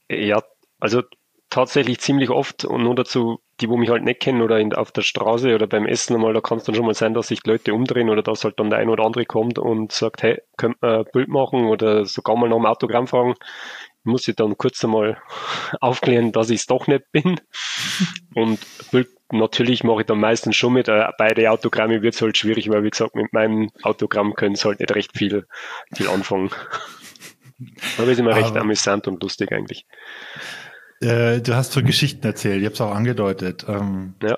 Ja, 0.09 0.43
also 0.81 1.03
tatsächlich 1.49 1.99
ziemlich 1.99 2.29
oft 2.29 2.65
und 2.65 2.83
nur 2.83 2.95
dazu, 2.95 3.39
die, 3.61 3.69
wo 3.69 3.77
mich 3.77 3.89
halt 3.89 4.03
nicht 4.03 4.19
kennen 4.19 4.41
oder 4.41 4.59
in, 4.59 4.73
auf 4.73 4.91
der 4.91 5.03
Straße 5.03 5.53
oder 5.53 5.67
beim 5.67 5.85
Essen 5.85 6.15
einmal, 6.15 6.33
da 6.33 6.41
kann 6.41 6.57
es 6.57 6.63
dann 6.63 6.75
schon 6.75 6.85
mal 6.85 6.95
sein, 6.95 7.13
dass 7.13 7.27
sich 7.27 7.45
Leute 7.45 7.73
umdrehen 7.73 8.09
oder 8.09 8.23
dass 8.23 8.43
halt 8.43 8.59
dann 8.59 8.69
der 8.69 8.79
ein 8.79 8.89
oder 8.89 9.05
andere 9.05 9.25
kommt 9.25 9.59
und 9.59 9.91
sagt, 9.91 10.23
hey, 10.23 10.41
könnt 10.57 10.81
man 10.81 10.99
ein 10.99 11.05
Bild 11.13 11.29
machen 11.29 11.65
oder 11.65 12.05
sogar 12.05 12.35
mal 12.35 12.49
nach 12.49 12.57
dem 12.57 12.65
Autogramm 12.65 13.07
fragen. 13.07 13.35
Muss 14.03 14.27
ich 14.27 14.35
dann 14.35 14.57
kurz 14.57 14.83
einmal 14.83 15.21
aufklären, 15.79 16.31
dass 16.31 16.49
ich 16.49 16.61
es 16.61 16.65
doch 16.65 16.87
nicht 16.87 17.11
bin. 17.11 17.39
Und 18.33 18.59
natürlich 19.31 19.83
mache 19.83 20.01
ich 20.01 20.07
dann 20.07 20.19
meistens 20.19 20.55
schon 20.55 20.73
mit. 20.73 20.87
Bei 20.87 21.33
den 21.35 21.47
Autogrammen 21.47 22.01
wird 22.01 22.15
es 22.15 22.21
halt 22.21 22.37
schwierig, 22.37 22.69
weil 22.69 22.83
wie 22.83 22.89
gesagt, 22.89 23.15
mit 23.15 23.31
meinem 23.33 23.69
Autogramm 23.83 24.33
können 24.33 24.55
sie 24.55 24.67
halt 24.67 24.79
nicht 24.79 24.95
recht 24.95 25.17
viel, 25.17 25.45
viel 25.93 26.07
anfangen. 26.07 26.49
Aber 27.97 28.07
es 28.07 28.13
ist 28.13 28.19
immer 28.19 28.35
recht 28.35 28.57
amüsant 28.57 29.07
und 29.07 29.21
lustig 29.21 29.51
eigentlich. 29.51 29.85
Äh, 30.99 31.41
du 31.41 31.55
hast 31.55 31.73
so 31.73 31.83
Geschichten 31.83 32.25
erzählt, 32.25 32.59
ich 32.59 32.65
habe 32.65 32.73
es 32.73 32.81
auch 32.81 32.93
angedeutet. 32.93 33.65
Ähm, 33.67 34.15
ja. 34.21 34.37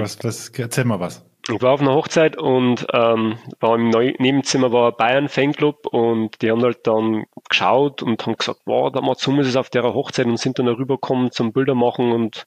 Was, 0.00 0.22
was, 0.22 0.48
erzähl 0.50 0.84
mal 0.84 1.00
was. 1.00 1.24
Ich 1.48 1.62
war 1.62 1.74
auf 1.74 1.80
einer 1.80 1.94
Hochzeit 1.94 2.36
und 2.36 2.86
ähm, 2.92 3.38
war 3.60 3.76
im 3.76 3.88
Neu 3.90 4.14
Nebenzimmer 4.18 4.72
war 4.72 4.90
ein 4.90 4.96
Bayern 4.96 5.28
Fanclub 5.28 5.86
und 5.86 6.42
die 6.42 6.50
haben 6.50 6.62
halt 6.62 6.86
dann 6.88 7.26
geschaut 7.48 8.02
und 8.02 8.26
haben 8.26 8.36
gesagt, 8.36 8.62
wow, 8.64 8.90
da 8.90 9.00
Mats 9.00 9.24
Hummels 9.26 9.46
ist 9.46 9.56
auf 9.56 9.70
der 9.70 9.84
Hochzeit 9.84 10.26
und 10.26 10.40
sind 10.40 10.58
dann 10.58 10.66
rübergekommen 10.66 11.30
zum 11.30 11.52
Bilder 11.52 11.76
machen 11.76 12.10
und 12.10 12.46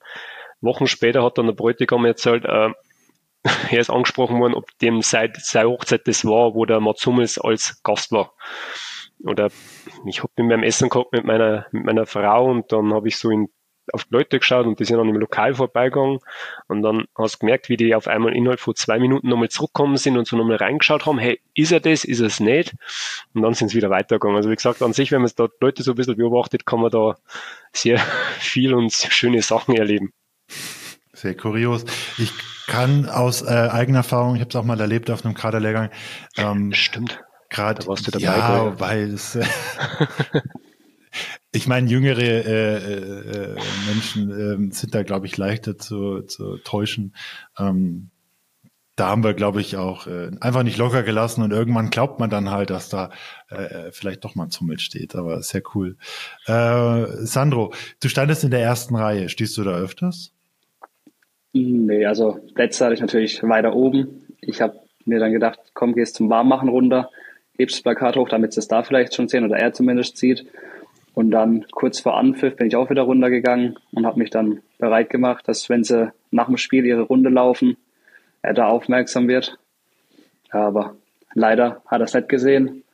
Wochen 0.60 0.88
später 0.88 1.24
hat 1.24 1.38
dann 1.38 1.46
der 1.46 1.54
Bräutigam 1.54 2.04
erzählt, 2.04 2.44
äh, 2.44 2.72
er 3.72 3.80
ist 3.80 3.90
angesprochen 3.90 4.40
worden, 4.42 4.54
ob 4.54 4.66
dem 4.80 5.02
seit 5.02 5.38
seine 5.38 5.70
Hochzeit 5.70 6.06
das 6.06 6.26
war, 6.26 6.54
wo 6.54 6.66
der 6.66 6.82
Mats 6.82 7.06
Hummels 7.06 7.38
als 7.38 7.82
Gast 7.84 8.12
war. 8.12 8.34
Oder 9.24 9.50
ich 10.06 10.24
hab 10.24 10.32
mit 10.38 10.48
meinem 10.48 10.64
Essen 10.64 10.90
gehabt 10.90 11.14
mit 11.14 11.24
meiner, 11.24 11.68
mit 11.72 11.86
meiner 11.86 12.06
Frau 12.06 12.50
und 12.50 12.72
dann 12.72 12.94
habe 12.94 13.08
ich 13.08 13.18
so 13.18 13.30
in, 13.30 13.48
auf 13.94 14.06
die 14.06 14.14
Leute 14.14 14.40
geschaut 14.40 14.66
und 14.66 14.80
die 14.80 14.86
sind 14.86 14.98
dann 14.98 15.10
im 15.10 15.16
Lokal 15.16 15.54
vorbeigegangen 15.54 16.20
und 16.68 16.82
dann 16.82 17.06
hast 17.16 17.36
du 17.36 17.40
gemerkt, 17.40 17.70
wie 17.70 17.78
die 17.78 17.96
auf 17.96 18.08
einmal 18.08 18.36
innerhalb 18.36 18.60
von 18.60 18.76
zwei 18.76 19.00
Minuten 19.00 19.30
nochmal 19.30 19.50
zurückgekommen 19.50 19.98
sind 19.98 20.18
und 20.18 20.28
so 20.28 20.38
nochmal 20.38 20.58
reingeschaut 20.58 21.06
haben, 21.06 21.20
hey, 21.20 21.40
ist 21.56 21.72
er 21.72 21.80
das, 21.80 22.04
ist 22.04 22.20
er 22.20 22.28
es 22.28 22.40
nicht? 22.40 22.76
Und 23.34 23.42
dann 23.42 23.54
sind 23.54 23.70
sie 23.70 23.78
wieder 23.78 23.90
weitergegangen. 23.90 24.38
Also 24.38 24.50
wie 24.50 24.56
gesagt, 24.56 24.82
an 24.82 24.94
sich, 24.94 25.12
wenn 25.12 25.22
man 25.22 25.32
da 25.36 25.48
Leute 25.62 25.84
so 25.84 25.92
ein 25.92 25.96
bisschen 25.96 26.18
beobachtet, 26.18 26.66
kann 26.66 26.82
man 26.82 26.92
da 26.92 27.18
sehr 27.74 28.00
viel 28.40 28.74
und 28.74 28.92
schöne 28.92 29.42
Sachen 29.42 29.76
erleben. 29.76 30.14
Sehr 31.14 31.36
kurios. 31.36 31.86
Ich 32.18 32.32
kann 32.68 33.10
aus 33.10 33.42
äh, 33.42 33.48
eigener 33.48 34.00
Erfahrung, 34.00 34.36
ich 34.36 34.42
habe 34.42 34.50
es 34.50 34.56
auch 34.56 34.64
mal 34.64 34.80
erlebt 34.80 35.10
auf 35.10 35.26
einem 35.26 35.34
Kaderlehrgang. 35.34 35.90
Ähm, 36.38 36.72
Stimmt. 36.74 37.22
Gerade 37.50 37.86
warst 37.88 38.08
du 38.08 38.12
dabei. 38.12 38.26
Ja, 38.26 38.80
weil 38.80 39.14
es, 39.14 39.38
ich 41.52 41.68
meine, 41.68 41.90
jüngere 41.90 42.20
äh, 42.20 43.54
äh, 43.54 43.56
Menschen 43.88 44.70
äh, 44.70 44.74
sind 44.74 44.94
da, 44.94 45.04
glaube 45.04 45.26
ich, 45.26 45.38
leichter 45.38 45.78
zu, 45.78 46.22
zu 46.22 46.58
täuschen. 46.58 47.16
Ähm, 47.58 48.10
da 48.96 49.08
haben 49.08 49.24
wir, 49.24 49.34
glaube 49.34 49.62
ich, 49.62 49.78
auch 49.78 50.08
äh, 50.08 50.32
einfach 50.42 50.64
nicht 50.64 50.78
locker 50.78 51.04
gelassen 51.04 51.42
und 51.42 51.52
irgendwann 51.52 51.90
glaubt 51.90 52.20
man 52.20 52.30
dann 52.30 52.52
halt, 52.52 52.70
dass 52.70 52.90
da 52.90 53.12
äh, 53.50 53.92
vielleicht 53.92 54.26
doch 54.26 54.36
mal 54.36 54.46
ein 54.46 54.52
Zummel 54.52 54.78
steht, 54.78 55.16
aber 55.16 55.42
sehr 55.42 55.62
cool. 55.74 55.96
Äh, 56.46 57.06
Sandro, 57.26 57.74
du 58.02 58.10
standest 58.10 58.44
in 58.44 58.52
der 58.52 58.62
ersten 58.62 58.96
Reihe, 58.96 59.30
stehst 59.30 59.58
du 59.58 59.64
da 59.64 59.72
öfters? 59.72 60.34
Nee, 61.54 62.06
also 62.06 62.40
letzte 62.56 62.86
hatte 62.86 62.94
ich 62.94 63.02
natürlich 63.02 63.42
weiter 63.42 63.74
oben. 63.74 64.28
Ich 64.42 64.62
habe 64.62 64.80
mir 65.06 65.20
dann 65.20 65.32
gedacht, 65.32 65.60
komm, 65.74 65.94
gehst 65.96 66.16
zum 66.16 66.30
Warmmachen 66.30 66.70
runter, 66.70 67.10
hebst 67.58 67.78
das 67.78 67.84
Plakat 67.84 68.18
hoch, 68.18 68.30
damit 68.30 68.54
sie 68.54 68.60
es 68.60 68.68
da 68.68 68.84
vielleicht 68.84 69.16
schon 69.16 69.30
sehen 69.30 69.46
oder 69.46 69.58
er 69.58 69.74
zumindest 69.74 70.18
sieht. 70.18 70.46
Und 71.20 71.32
dann 71.32 71.66
kurz 71.72 72.00
vor 72.00 72.18
Anpfiff 72.18 72.56
bin 72.56 72.68
ich 72.68 72.78
auch 72.78 72.90
wieder 72.90 73.02
runtergegangen 73.02 73.78
und 73.92 74.06
habe 74.06 74.20
mich 74.20 74.30
dann 74.30 74.62
bereit 74.78 75.10
gemacht, 75.10 75.50
dass 75.50 75.68
wenn 75.68 75.84
sie 75.84 76.14
nach 76.32 76.46
dem 76.46 76.56
Spiel 76.56 76.86
ihre 76.86 77.02
Runde 77.02 77.30
laufen, 77.30 77.76
er 78.42 78.54
da 78.54 78.68
aufmerksam 78.68 79.28
wird. 79.28 79.60
Aber 80.50 80.96
leider 81.34 81.82
hat 81.88 82.00
er 82.00 82.06
es 82.06 82.14
nicht 82.14 82.30
gesehen. 82.30 82.86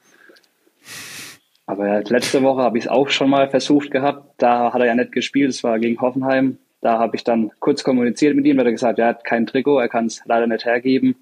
Aber 1.68 1.88
ja, 1.88 2.00
letzte 2.00 2.42
Woche 2.42 2.64
habe 2.64 2.80
ich 2.80 2.86
es 2.86 2.90
auch 2.90 3.10
schon 3.10 3.30
mal 3.30 3.48
versucht 3.48 3.92
gehabt. 3.92 4.34
Da 4.38 4.74
hat 4.74 4.82
er 4.82 4.88
ja 4.88 4.96
nicht 4.96 5.12
gespielt, 5.12 5.52
es 5.52 5.64
war 5.64 5.78
gegen 5.78 6.02
Hoffenheim. 6.02 6.58
Da 6.82 6.98
habe 6.98 7.16
ich 7.18 7.24
dann 7.24 7.52
kurz 7.60 7.84
kommuniziert 7.84 8.36
mit 8.36 8.48
ihm, 8.48 8.58
weil 8.58 8.66
er 8.66 8.72
gesagt, 8.72 8.98
er 8.98 9.10
hat 9.10 9.24
kein 9.24 9.46
Trikot, 9.46 9.78
er 9.78 9.88
kann 9.88 10.08
es 10.08 10.24
leider 10.26 10.48
nicht 10.48 10.66
hergeben. 10.66 11.16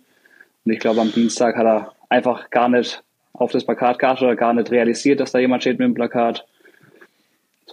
Und 0.63 0.72
ich 0.72 0.79
glaube, 0.79 1.01
am 1.01 1.12
Dienstag 1.12 1.57
hat 1.57 1.65
er 1.65 1.91
einfach 2.07 2.50
gar 2.50 2.69
nicht 2.69 3.03
auf 3.33 3.51
das 3.51 3.65
Plakat 3.65 4.00
geachtet 4.00 4.24
oder 4.24 4.38
gar 4.38 4.53
nicht 4.53 4.72
realisiert, 4.72 5.19
dass 5.19 5.33
da 5.33 5.39
jemand 5.39 5.63
steht 5.63 5.79
mit 5.79 5.86
dem 5.86 5.95
Plakat. 5.95 6.45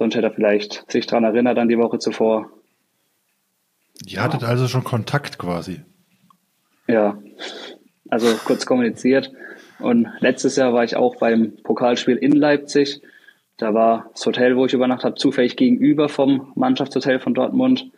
Sonst 0.01 0.15
hätte 0.15 0.29
er 0.29 0.33
vielleicht 0.33 0.91
sich 0.91 1.07
daran 1.07 1.25
erinnert 1.25 1.59
an 1.59 1.69
die 1.69 1.77
Woche 1.77 1.99
zuvor. 1.99 2.51
Ihr 4.07 4.23
hattet 4.23 4.45
also 4.45 4.67
schon 4.67 4.83
Kontakt 4.83 5.37
quasi. 5.37 5.83
Ja, 6.87 7.19
also 8.09 8.35
kurz 8.47 8.65
kommuniziert. 8.65 9.31
Und 9.79 10.09
letztes 10.21 10.57
Jahr 10.57 10.73
war 10.73 10.85
ich 10.85 10.97
auch 10.97 11.17
beim 11.17 11.53
Pokalspiel 11.65 12.17
in 12.17 12.33
Leipzig. 12.33 13.03
Da 13.59 13.75
war 13.75 14.09
das 14.15 14.25
Hotel, 14.25 14.57
wo 14.57 14.65
ich 14.65 14.73
übernachtet 14.73 15.05
habe, 15.05 15.15
zufällig 15.17 15.57
gegenüber 15.57 16.09
vom 16.09 16.51
Mannschaftshotel 16.55 17.21
von 17.21 17.35
Dortmund. 17.35 17.91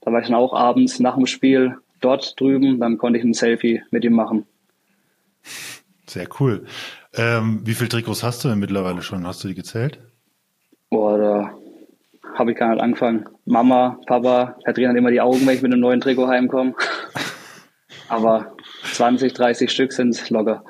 Da 0.00 0.10
war 0.10 0.20
ich 0.22 0.26
dann 0.26 0.34
auch 0.34 0.54
abends 0.54 0.98
nach 0.98 1.14
dem 1.14 1.26
Spiel 1.26 1.76
dort 2.00 2.34
drüben. 2.40 2.80
Dann 2.80 2.98
konnte 2.98 3.20
ich 3.20 3.24
ein 3.24 3.32
Selfie 3.32 3.80
mit 3.92 4.02
ihm 4.02 4.14
machen. 4.14 4.44
Sehr 6.08 6.26
cool. 6.40 6.66
Ähm, 7.12 7.60
wie 7.62 7.74
viele 7.74 7.90
Trikots 7.90 8.24
hast 8.24 8.42
du 8.42 8.48
denn 8.48 8.58
mittlerweile 8.58 9.02
schon? 9.02 9.24
Hast 9.24 9.44
du 9.44 9.46
die 9.46 9.54
gezählt? 9.54 10.00
Boah, 10.94 11.18
da 11.18 12.38
habe 12.38 12.52
ich 12.52 12.56
gar 12.56 12.72
nicht 12.72 12.80
angefangen. 12.80 13.28
Mama, 13.46 13.98
Papa 14.06 14.56
verdrehen 14.62 14.90
dann 14.90 14.96
immer 14.96 15.10
die 15.10 15.20
Augen, 15.20 15.44
wenn 15.44 15.56
ich 15.56 15.60
mit 15.60 15.72
einem 15.72 15.80
neuen 15.80 16.00
Trikot 16.00 16.28
heimkomme. 16.28 16.76
Aber 18.08 18.54
20, 18.92 19.32
30 19.32 19.72
Stück 19.72 19.92
sind 19.92 20.30
locker. 20.30 20.62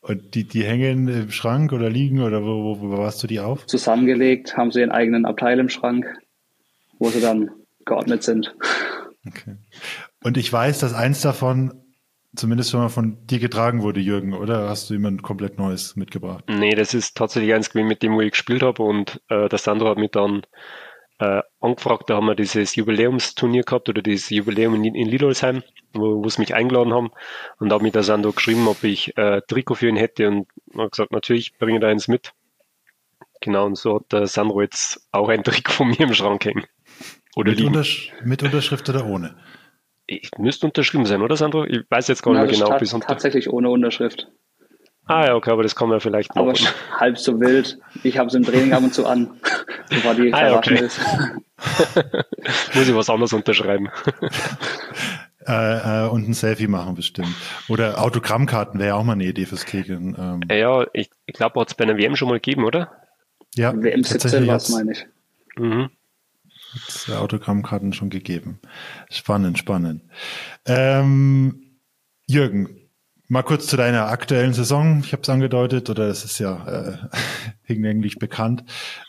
Und 0.00 0.34
die, 0.34 0.42
die 0.42 0.64
hängen 0.64 1.06
im 1.06 1.30
Schrank 1.30 1.72
oder 1.72 1.88
liegen 1.88 2.22
oder 2.22 2.42
wo, 2.42 2.64
wo, 2.64 2.80
wo 2.80 2.98
warst 2.98 3.22
du 3.22 3.28
die 3.28 3.38
auf? 3.38 3.68
Zusammengelegt, 3.68 4.56
haben 4.56 4.72
sie 4.72 4.80
ihren 4.80 4.90
eigenen 4.90 5.24
Abteil 5.26 5.60
im 5.60 5.68
Schrank, 5.68 6.12
wo 6.98 7.08
sie 7.10 7.20
dann 7.20 7.52
geordnet 7.84 8.24
sind. 8.24 8.56
Okay. 9.28 9.58
Und 10.24 10.38
ich 10.38 10.52
weiß, 10.52 10.80
dass 10.80 10.92
eins 10.92 11.20
davon 11.20 11.79
zumindest 12.34 12.70
schon 12.70 12.80
mal 12.80 12.88
von 12.88 13.26
dir 13.26 13.38
getragen 13.38 13.82
wurde, 13.82 14.00
Jürgen, 14.00 14.34
oder 14.34 14.68
hast 14.68 14.88
du 14.88 14.94
jemand 14.94 15.22
komplett 15.22 15.58
Neues 15.58 15.96
mitgebracht? 15.96 16.44
Nee, 16.48 16.74
das 16.74 16.94
ist 16.94 17.16
tatsächlich 17.16 17.54
eins 17.54 17.70
gewesen, 17.70 17.88
mit 17.88 18.02
dem 18.02 18.14
wo 18.14 18.20
ich 18.20 18.32
gespielt 18.32 18.62
habe 18.62 18.82
und 18.82 19.20
äh, 19.28 19.48
der 19.48 19.58
Sandro 19.58 19.88
hat 19.88 19.98
mich 19.98 20.10
dann 20.12 20.42
äh, 21.18 21.42
angefragt, 21.60 22.08
da 22.08 22.16
haben 22.16 22.26
wir 22.26 22.34
dieses 22.34 22.74
Jubiläumsturnier 22.76 23.62
gehabt 23.62 23.88
oder 23.88 24.00
dieses 24.00 24.30
Jubiläum 24.30 24.74
in, 24.74 24.94
in 24.94 25.08
Lidolsheim, 25.08 25.62
wo, 25.92 26.24
wo 26.24 26.28
sie 26.28 26.40
mich 26.40 26.54
eingeladen 26.54 26.94
haben 26.94 27.10
und 27.58 27.68
da 27.68 27.76
hat 27.76 27.82
mich 27.82 27.92
der 27.92 28.02
Sandro 28.02 28.32
geschrieben, 28.32 28.68
ob 28.68 28.82
ich 28.84 29.16
äh, 29.18 29.42
Trikot 29.46 29.74
für 29.74 29.88
ihn 29.88 29.96
hätte 29.96 30.28
und 30.28 30.46
hat 30.78 30.92
gesagt, 30.92 31.12
natürlich 31.12 31.58
bringe 31.58 31.80
da 31.80 31.88
eins 31.88 32.08
mit. 32.08 32.32
Genau, 33.42 33.66
und 33.66 33.76
so 33.76 33.96
hat 33.96 34.12
der 34.12 34.26
Sandro 34.26 34.60
jetzt 34.62 35.08
auch 35.12 35.28
ein 35.28 35.42
Trikot 35.42 35.72
von 35.72 35.88
mir 35.88 36.00
im 36.00 36.14
Schrank 36.14 36.44
hängen. 36.44 36.64
Oder 37.36 37.52
mit, 37.52 37.60
Untersch 37.60 38.12
mit 38.24 38.42
Unterschrift 38.42 38.88
oder 38.88 39.06
ohne? 39.06 39.36
Ich 40.12 40.32
müsste 40.38 40.66
unterschrieben 40.66 41.06
sein, 41.06 41.22
oder 41.22 41.36
Sandro? 41.36 41.64
Ich 41.64 41.88
weiß 41.88 42.08
jetzt 42.08 42.22
gar 42.22 42.32
nicht 42.32 42.58
mehr 42.58 42.66
genau. 42.66 42.78
Bis 42.78 42.90
tatsächlich 42.90 43.48
ohne 43.48 43.70
Unterschrift. 43.70 44.26
Ah 45.06 45.26
ja, 45.26 45.34
okay, 45.36 45.52
aber 45.52 45.62
das 45.62 45.76
kann 45.76 45.88
man 45.88 46.00
vielleicht 46.00 46.34
noch. 46.34 46.48
Aber 46.48 46.54
halb 46.98 47.16
so 47.16 47.40
wild. 47.40 47.78
Ich 48.02 48.18
habe 48.18 48.26
es 48.26 48.34
im 48.34 48.42
Training 48.42 48.72
ab 48.72 48.82
und 48.82 48.92
zu 48.92 49.06
an, 49.06 49.30
bevor 49.88 50.14
die 50.14 50.34
ah, 50.34 50.56
okay. 50.56 50.84
ist. 50.84 51.00
Muss 52.74 52.88
ich 52.88 52.94
was 52.94 53.08
anderes 53.08 53.32
unterschreiben. 53.32 53.88
Äh, 55.46 56.04
äh, 56.04 56.08
und 56.08 56.28
ein 56.28 56.34
Selfie 56.34 56.66
machen 56.66 56.94
bestimmt. 56.94 57.34
Oder 57.66 58.02
Autogrammkarten 58.02 58.78
wäre 58.78 58.90
ja 58.90 58.94
auch 58.94 59.04
mal 59.04 59.14
eine 59.14 59.24
Idee 59.24 59.46
fürs 59.46 59.64
Kegeln. 59.64 60.14
Ähm. 60.18 60.42
Ja, 60.54 60.86
ich, 60.92 61.10
ich 61.24 61.34
glaube, 61.34 61.58
hat 61.58 61.68
es 61.68 61.74
bei 61.74 61.84
einer 61.84 61.96
WM 61.96 62.14
schon 62.14 62.28
mal 62.28 62.34
gegeben, 62.34 62.62
oder? 62.62 62.92
Ja, 63.54 63.72
WM 63.74 64.04
17 64.04 64.46
war 64.46 64.56
es, 64.56 64.68
meine 64.68 64.92
ich. 64.92 65.06
Mhm. 65.56 65.88
Hat 66.72 67.16
Autogrammkarten 67.16 67.92
schon 67.92 68.10
gegeben. 68.10 68.60
Spannend, 69.10 69.58
spannend. 69.58 70.02
Ähm, 70.66 71.78
Jürgen, 72.26 72.80
Mal 73.32 73.44
kurz 73.44 73.68
zu 73.68 73.76
deiner 73.76 74.08
aktuellen 74.08 74.54
Saison. 74.54 75.02
Ich 75.04 75.12
habe 75.12 75.22
es 75.22 75.28
angedeutet, 75.28 75.88
oder 75.88 76.08
es 76.08 76.24
ist 76.24 76.40
ja 76.40 76.66
äh, 76.66 76.98
hinlänglich 77.62 78.18
bekannt, 78.18 78.64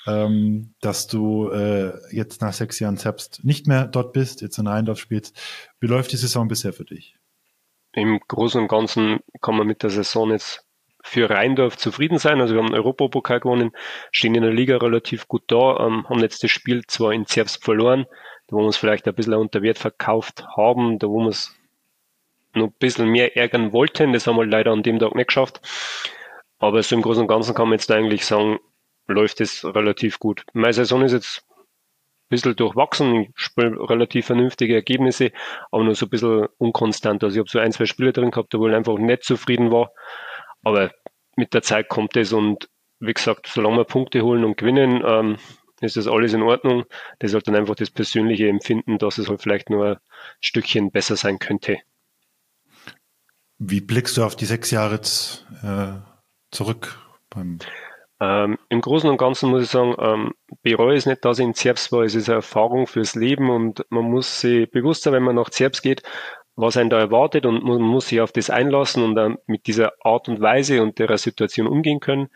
ähm, 0.06 0.76
dass 0.80 1.08
du 1.08 1.50
äh, 1.50 1.94
jetzt 2.16 2.40
nach 2.40 2.54
sechs 2.54 2.78
Jahren 2.78 2.98
selbst 2.98 3.44
nicht 3.44 3.66
mehr 3.66 3.88
dort 3.88 4.14
bist, 4.14 4.42
jetzt 4.42 4.60
in 4.60 4.68
Rheindorf 4.68 5.00
spielst. 5.00 5.36
Wie 5.80 5.88
läuft 5.88 6.12
die 6.12 6.18
Saison 6.18 6.48
bisher 6.48 6.72
für 6.72 6.86
dich? 6.86 7.18
Im 7.94 8.20
Großen 8.28 8.62
und 8.62 8.68
Ganzen 8.68 9.22
kann 9.42 9.58
man 9.58 9.66
mit 9.66 9.82
der 9.82 9.90
Saison 9.90 10.30
jetzt 10.30 10.68
für 11.04 11.30
Rheindorf 11.30 11.78
zufrieden 11.78 12.18
sein. 12.18 12.42
Also 12.42 12.54
wir 12.54 12.62
haben 12.62 12.68
einen 12.68 12.82
Europapokal 12.82 13.40
gewonnen, 13.40 13.72
stehen 14.12 14.36
in 14.36 14.44
der 14.44 14.54
Liga 14.54 14.78
relativ 14.78 15.28
gut 15.28 15.44
da, 15.48 15.86
ähm, 15.86 16.08
haben 16.10 16.20
jetzt 16.20 16.44
das 16.44 16.52
Spiel 16.52 16.84
zwar 16.88 17.14
in 17.14 17.26
Zerbst 17.26 17.64
verloren, 17.64 18.06
da 18.48 18.56
wo 18.56 18.62
wir 18.62 18.70
es 18.70 18.78
vielleicht 18.78 19.08
ein 19.08 19.16
bisschen 19.16 19.34
unter 19.34 19.62
Wert 19.62 19.78
verkauft 19.78 20.46
haben, 20.56 21.00
da 21.00 21.08
wo 21.08 21.22
wir 21.22 21.30
es 21.30 21.56
noch 22.54 22.68
ein 22.68 22.74
bisschen 22.80 23.10
mehr 23.10 23.38
ärgern 23.38 23.74
wollten. 23.74 24.14
Das 24.14 24.28
haben 24.28 24.38
wir 24.38 24.46
leider 24.46 24.72
an 24.72 24.84
dem 24.84 25.00
Tag 25.00 25.16
nicht 25.16 25.28
geschafft. 25.28 25.62
Aber 26.60 26.82
so 26.84 26.96
im 26.96 27.02
Großen 27.02 27.24
und 27.24 27.28
Ganzen 27.28 27.56
kann 27.56 27.70
man 27.70 27.80
jetzt 27.80 27.92
eigentlich 27.92 28.26
sagen, 28.26 28.60
läuft 29.08 29.42
es 29.42 29.66
relativ 29.66 30.20
gut. 30.20 30.46
Meine 30.54 30.74
Saison 30.74 31.02
ist 31.02 31.14
jetzt 31.14 31.44
ein 31.50 31.66
bisschen 32.30 32.56
durchwachsen. 32.56 33.16
Ich 33.16 33.30
spiele 33.36 33.78
relativ 33.90 34.28
vernünftige 34.28 34.76
Ergebnisse, 34.76 35.32
aber 35.72 35.84
nur 35.84 35.96
so 35.96 36.06
ein 36.06 36.10
bisschen 36.10 36.48
unkonstant. 36.58 37.24
Also 37.24 37.36
ich 37.36 37.40
habe 37.40 37.50
so 37.50 37.60
ein, 37.60 37.72
zwei 37.72 37.86
Spiele 37.86 38.14
drin 38.14 38.32
gehabt, 38.32 38.54
wo 38.54 38.68
ich 38.68 38.76
einfach 38.76 38.98
nicht 38.98 39.24
zufrieden 39.24 39.72
war. 39.72 39.92
Aber 40.64 40.92
mit 41.36 41.54
der 41.54 41.62
Zeit 41.62 41.90
kommt 41.90 42.16
es 42.18 42.34
und 42.34 42.70
wie 43.00 43.14
gesagt, 43.14 43.48
solange 43.48 43.78
wir 43.78 43.86
Punkte 43.86 44.22
holen 44.22 44.44
und 44.44 44.58
gewinnen, 44.58 45.04
ähm, 45.06 45.38
ist 45.82 45.98
das 45.98 46.08
alles 46.08 46.34
in 46.34 46.44
Ordnung. 46.44 46.86
Das 47.20 47.32
ist 47.32 47.34
halt 47.34 47.48
dann 47.48 47.56
einfach 47.56 47.76
das 47.76 47.90
persönliche 47.90 48.48
Empfinden, 48.48 49.00
dass 49.00 49.18
es 49.18 49.28
halt 49.28 49.42
vielleicht 49.42 49.70
nur 49.70 49.86
ein 49.86 49.98
Stückchen 50.40 50.92
besser 50.92 51.16
sein 51.16 51.40
könnte. 51.40 51.80
Wie 53.58 53.82
blickst 53.82 54.18
du 54.18 54.24
auf 54.24 54.36
die 54.36 54.46
sechs 54.46 54.72
Jahre 54.72 54.96
jetzt, 54.96 55.46
äh, 55.64 55.94
zurück? 56.52 57.00
Ähm, 58.20 58.58
Im 58.70 58.82
Großen 58.82 59.10
und 59.10 59.18
Ganzen 59.18 59.50
muss 59.50 59.64
ich 59.64 59.70
sagen, 59.70 59.96
ähm, 60.00 60.34
bereue 60.62 60.96
es 60.96 61.08
nicht, 61.08 61.26
dass 61.26 61.40
ich 61.40 61.46
in 61.46 61.56
Zerbs 61.56 61.92
war. 61.92 62.04
Es 62.04 62.14
ist 62.14 62.30
eine 62.30 62.38
Erfahrung 62.38 62.86
fürs 62.86 63.16
Leben 63.16 63.50
und 63.50 63.84
man 63.90 64.04
muss 64.04 64.42
sich 64.42 64.70
bewusst 64.70 65.04
sein, 65.04 65.14
wenn 65.14 65.24
man 65.24 65.36
nach 65.36 65.50
Zerbs 65.50 65.82
geht, 65.82 66.04
was 66.56 66.78
einen 66.78 66.90
da 66.90 67.00
erwartet 67.00 67.46
und 67.46 67.64
man 67.64 67.82
muss 67.82 68.08
sich 68.10 68.22
auf 68.22 68.32
das 68.32 68.50
einlassen 68.50 69.04
und 69.04 69.16
dann 69.16 69.38
mit 69.46 69.68
dieser 69.68 69.94
Art 70.02 70.28
und 70.28 70.42
Weise 70.42 70.82
und 70.82 71.00
der 71.00 71.18
Situation 71.18 71.68
umgehen 71.68 72.00
können. 72.00 72.30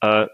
Äh, 0.00 0.26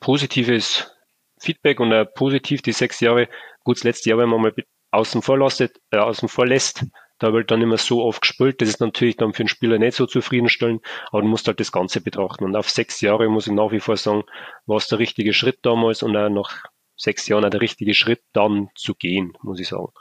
positives 0.00 0.94
Feedback 1.38 1.80
und 1.80 1.92
äh, 1.92 2.04
positiv 2.04 2.62
die 2.62 2.72
sechs 2.72 3.00
Jahre, 3.00 3.28
gut, 3.64 3.76
das 3.76 3.84
letzte 3.84 4.10
Jahr, 4.10 4.18
wenn 4.18 4.28
man 4.28 4.40
mal 4.40 4.54
außen 4.90 5.22
vor, 5.22 5.38
lasst, 5.38 5.60
äh, 5.60 5.96
außen 5.96 6.28
vor 6.28 6.46
lässt, 6.46 6.84
da 7.18 7.32
wird 7.32 7.52
dann 7.52 7.62
immer 7.62 7.78
so 7.78 8.02
oft 8.02 8.22
gespielt. 8.22 8.60
Das 8.60 8.68
ist 8.68 8.80
natürlich 8.80 9.16
dann 9.16 9.32
für 9.32 9.44
den 9.44 9.48
Spieler 9.48 9.78
nicht 9.78 9.96
so 9.96 10.06
zufriedenstellend, 10.06 10.82
aber 11.10 11.22
du 11.22 11.28
musst 11.28 11.46
halt 11.46 11.60
das 11.60 11.70
Ganze 11.70 12.00
betrachten. 12.00 12.44
Und 12.44 12.56
auf 12.56 12.68
sechs 12.68 13.00
Jahre 13.00 13.28
muss 13.28 13.46
ich 13.46 13.52
nach 13.52 13.70
wie 13.70 13.78
vor 13.78 13.96
sagen, 13.96 14.24
war 14.66 14.78
es 14.78 14.88
der 14.88 14.98
richtige 14.98 15.32
Schritt 15.32 15.60
damals 15.62 16.02
und 16.02 16.16
auch 16.16 16.28
nach 16.28 16.64
sechs 16.96 17.28
Jahren 17.28 17.44
auch 17.44 17.50
der 17.50 17.60
richtige 17.60 17.94
Schritt 17.94 18.22
dann 18.32 18.70
zu 18.74 18.94
gehen, 18.94 19.34
muss 19.42 19.60
ich 19.60 19.68
sagen. 19.68 19.92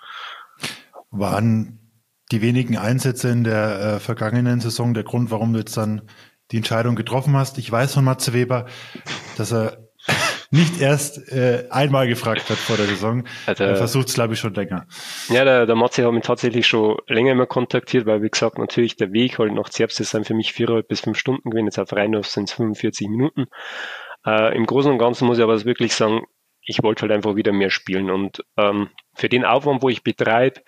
Waren 1.12 1.81
die 2.32 2.42
wenigen 2.42 2.78
Einsätze 2.78 3.30
in 3.30 3.44
der 3.44 3.80
äh, 3.80 4.00
vergangenen 4.00 4.60
Saison 4.60 4.94
der 4.94 5.04
Grund, 5.04 5.32
warum 5.32 5.54
du 5.54 5.60
jetzt 5.60 5.76
dann 5.78 6.04
die 6.52 6.58
Entscheidung 6.58 6.96
getroffen 6.96 7.36
hast? 7.36 7.58
Ich 7.58 7.72
weiß 7.72 7.94
von 7.94 8.06
Matze 8.06 8.34
Weber, 8.34 8.66
dass 9.38 9.52
er 9.52 9.90
nicht 10.52 10.82
erst 10.82 11.32
äh, 11.32 11.68
einmal 11.70 12.08
gefragt 12.08 12.50
hat 12.50 12.58
vor 12.58 12.78
der 12.78 12.88
Saison. 12.88 13.26
Also, 13.46 13.64
er 13.64 13.76
versucht 13.76 14.08
es, 14.08 14.16
glaube 14.16 14.34
ich, 14.34 14.40
schon 14.40 14.54
länger. 14.54 14.88
Ja, 15.30 15.46
der, 15.46 15.66
der 15.66 15.76
Matze 15.76 16.06
hat 16.06 16.14
mich 16.14 16.24
tatsächlich 16.24 16.68
schon 16.68 16.98
länger 17.08 17.34
immer 17.34 17.46
kontaktiert, 17.46 18.06
weil, 18.06 18.22
wie 18.22 18.30
gesagt, 18.30 18.58
natürlich 18.58 18.96
der 18.96 19.14
Weg 19.14 19.38
halt 19.38 19.54
nach 19.54 19.70
Zerbst 19.70 19.98
sind 19.98 20.26
für 20.26 20.34
mich 20.34 20.54
viereinhalb 20.54 20.88
bis 20.88 21.02
fünf 21.02 21.18
Stunden 21.18 21.50
gewesen. 21.50 21.68
Jetzt 21.68 21.80
auf 21.80 21.94
Rheinhof 21.94 22.28
sind 22.28 22.50
es 22.50 22.56
45 22.56 23.10
Minuten. 23.10 23.46
Äh, 24.26 24.56
Im 24.56 24.66
Großen 24.66 24.92
und 24.92 24.98
Ganzen 24.98 25.28
muss 25.28 25.38
ich 25.38 25.44
aber 25.44 25.64
wirklich 25.66 25.94
sagen, 25.94 26.22
ich 26.64 26.84
wollte 26.84 27.04
halt 27.04 27.12
einfach 27.12 27.36
wieder 27.36 27.52
mehr 27.52 27.70
spielen. 27.70 28.10
Und 28.10 28.44
ähm, 28.58 28.90
für 29.14 29.30
den 29.30 29.46
Aufwand, 29.46 29.82
wo 29.82 29.90
ich 29.90 30.04
betreibe, 30.04 30.62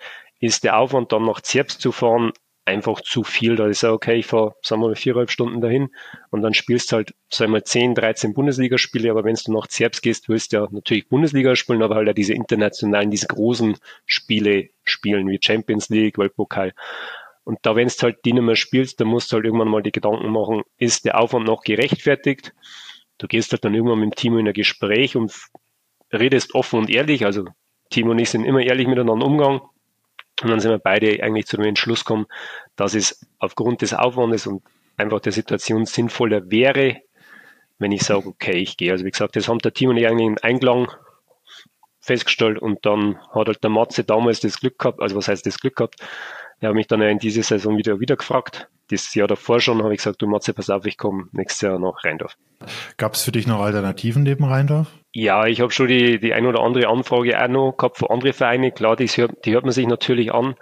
ist 0.44 0.64
der 0.64 0.78
Aufwand 0.78 1.12
dann 1.12 1.24
nach 1.24 1.40
Zerbst 1.40 1.80
zu 1.80 1.92
fahren 1.92 2.32
einfach 2.64 3.00
zu 3.00 3.22
viel. 3.22 3.56
Da 3.56 3.66
ist 3.66 3.82
ja 3.82 3.92
okay, 3.92 4.16
ich 4.16 4.26
fahre, 4.26 4.54
sagen 4.62 4.82
wir 4.82 4.88
mal, 4.88 4.96
viereinhalb 4.96 5.30
Stunden 5.30 5.60
dahin 5.60 5.90
und 6.30 6.42
dann 6.42 6.54
spielst 6.54 6.90
du 6.90 6.96
halt, 6.96 7.14
sagen 7.30 7.52
wir 7.52 7.58
mal, 7.58 7.64
10, 7.64 7.94
13 7.94 8.34
Bundesligaspiele, 8.34 9.10
aber 9.10 9.24
wenn 9.24 9.36
du 9.36 9.52
nach 9.52 9.66
Zerbst 9.66 10.02
gehst, 10.02 10.28
willst 10.28 10.52
du 10.52 10.58
ja 10.58 10.68
natürlich 10.70 11.08
Bundesliga 11.08 11.56
spielen, 11.56 11.82
aber 11.82 11.96
halt 11.96 12.06
ja 12.06 12.12
diese 12.12 12.34
internationalen, 12.34 13.10
diese 13.10 13.26
großen 13.26 13.76
Spiele 14.06 14.70
spielen, 14.84 15.28
wie 15.28 15.38
Champions 15.42 15.88
League, 15.88 16.18
Weltpokal. 16.18 16.72
Und 17.44 17.58
da, 17.62 17.76
wenn 17.76 17.88
du 17.88 17.94
halt 18.02 18.24
die 18.24 18.32
nicht 18.32 18.42
mehr 18.42 18.56
spielst, 18.56 19.00
dann 19.00 19.08
musst 19.08 19.30
du 19.30 19.36
halt 19.36 19.44
irgendwann 19.44 19.68
mal 19.68 19.82
die 19.82 19.92
Gedanken 19.92 20.30
machen, 20.30 20.62
ist 20.78 21.04
der 21.04 21.20
Aufwand 21.20 21.46
noch 21.46 21.62
gerechtfertigt? 21.62 22.54
Du 23.18 23.26
gehst 23.26 23.52
halt 23.52 23.64
dann 23.64 23.74
irgendwann 23.74 24.00
mit 24.00 24.12
dem 24.12 24.16
Timo 24.16 24.38
in 24.38 24.48
ein 24.48 24.54
Gespräch 24.54 25.14
und 25.14 25.32
redest 26.10 26.54
offen 26.54 26.80
und 26.80 26.90
ehrlich. 26.90 27.26
Also 27.26 27.44
Timo 27.90 28.12
und 28.12 28.18
ich 28.18 28.30
sind 28.30 28.44
immer 28.44 28.62
ehrlich 28.62 28.86
miteinander 28.86 29.26
umgegangen. 29.26 29.60
Und 30.42 30.50
dann 30.50 30.60
sind 30.60 30.70
wir 30.70 30.78
beide 30.78 31.22
eigentlich 31.22 31.46
zu 31.46 31.56
dem 31.56 31.66
Entschluss 31.66 32.04
gekommen, 32.04 32.26
dass 32.76 32.94
es 32.94 33.26
aufgrund 33.38 33.82
des 33.82 33.94
Aufwandes 33.94 34.46
und 34.46 34.62
einfach 34.96 35.20
der 35.20 35.32
Situation 35.32 35.86
sinnvoller 35.86 36.50
wäre, 36.50 37.00
wenn 37.78 37.92
ich 37.92 38.02
sage, 38.02 38.26
okay, 38.26 38.56
ich 38.56 38.76
gehe. 38.76 38.92
Also 38.92 39.04
wie 39.04 39.10
gesagt, 39.10 39.36
das 39.36 39.48
haben 39.48 39.58
der 39.58 39.72
Team 39.72 39.90
und 39.90 39.96
ich 39.96 40.06
eigentlich 40.06 40.26
in 40.26 40.38
Einklang 40.38 40.90
festgestellt 42.00 42.58
und 42.58 42.84
dann 42.84 43.18
hat 43.30 43.46
halt 43.46 43.62
der 43.62 43.70
Matze 43.70 44.04
damals 44.04 44.40
das 44.40 44.60
Glück 44.60 44.78
gehabt, 44.78 45.00
also 45.00 45.16
was 45.16 45.28
heißt 45.28 45.46
das 45.46 45.58
Glück 45.58 45.76
gehabt, 45.76 45.96
er 46.60 46.68
hat 46.68 46.76
mich 46.76 46.86
dann 46.86 47.00
in 47.00 47.18
dieser 47.18 47.42
Saison 47.42 47.76
wieder, 47.76 48.00
wieder 48.00 48.16
gefragt. 48.16 48.68
Das 48.90 49.14
Jahr 49.14 49.28
davor 49.28 49.60
schon 49.60 49.82
habe 49.82 49.94
ich 49.94 49.98
gesagt, 49.98 50.20
du 50.20 50.26
Matze, 50.26 50.52
pass 50.52 50.70
auf, 50.70 50.84
ich 50.84 50.98
komme 50.98 51.28
nächstes 51.32 51.62
Jahr 51.62 51.78
nach 51.78 52.04
Rheindorf. 52.04 52.36
Gab 52.96 53.14
es 53.14 53.22
für 53.22 53.32
dich 53.32 53.46
noch 53.46 53.60
Alternativen 53.60 54.22
neben 54.22 54.44
Rheindorf? 54.44 54.88
Ja, 55.12 55.46
ich 55.46 55.60
habe 55.60 55.70
schon 55.70 55.88
die, 55.88 56.18
die 56.18 56.34
ein 56.34 56.46
oder 56.46 56.60
andere 56.60 56.88
Anfrage 56.88 57.42
auch 57.42 57.48
noch 57.48 57.76
gehabt 57.76 57.98
von 57.98 58.10
anderen 58.10 58.34
Vereinen. 58.34 58.74
Klar, 58.74 58.96
die, 58.96 59.06
die 59.06 59.52
hört 59.52 59.64
man 59.64 59.72
sich 59.72 59.86
natürlich 59.86 60.32
an. 60.32 60.56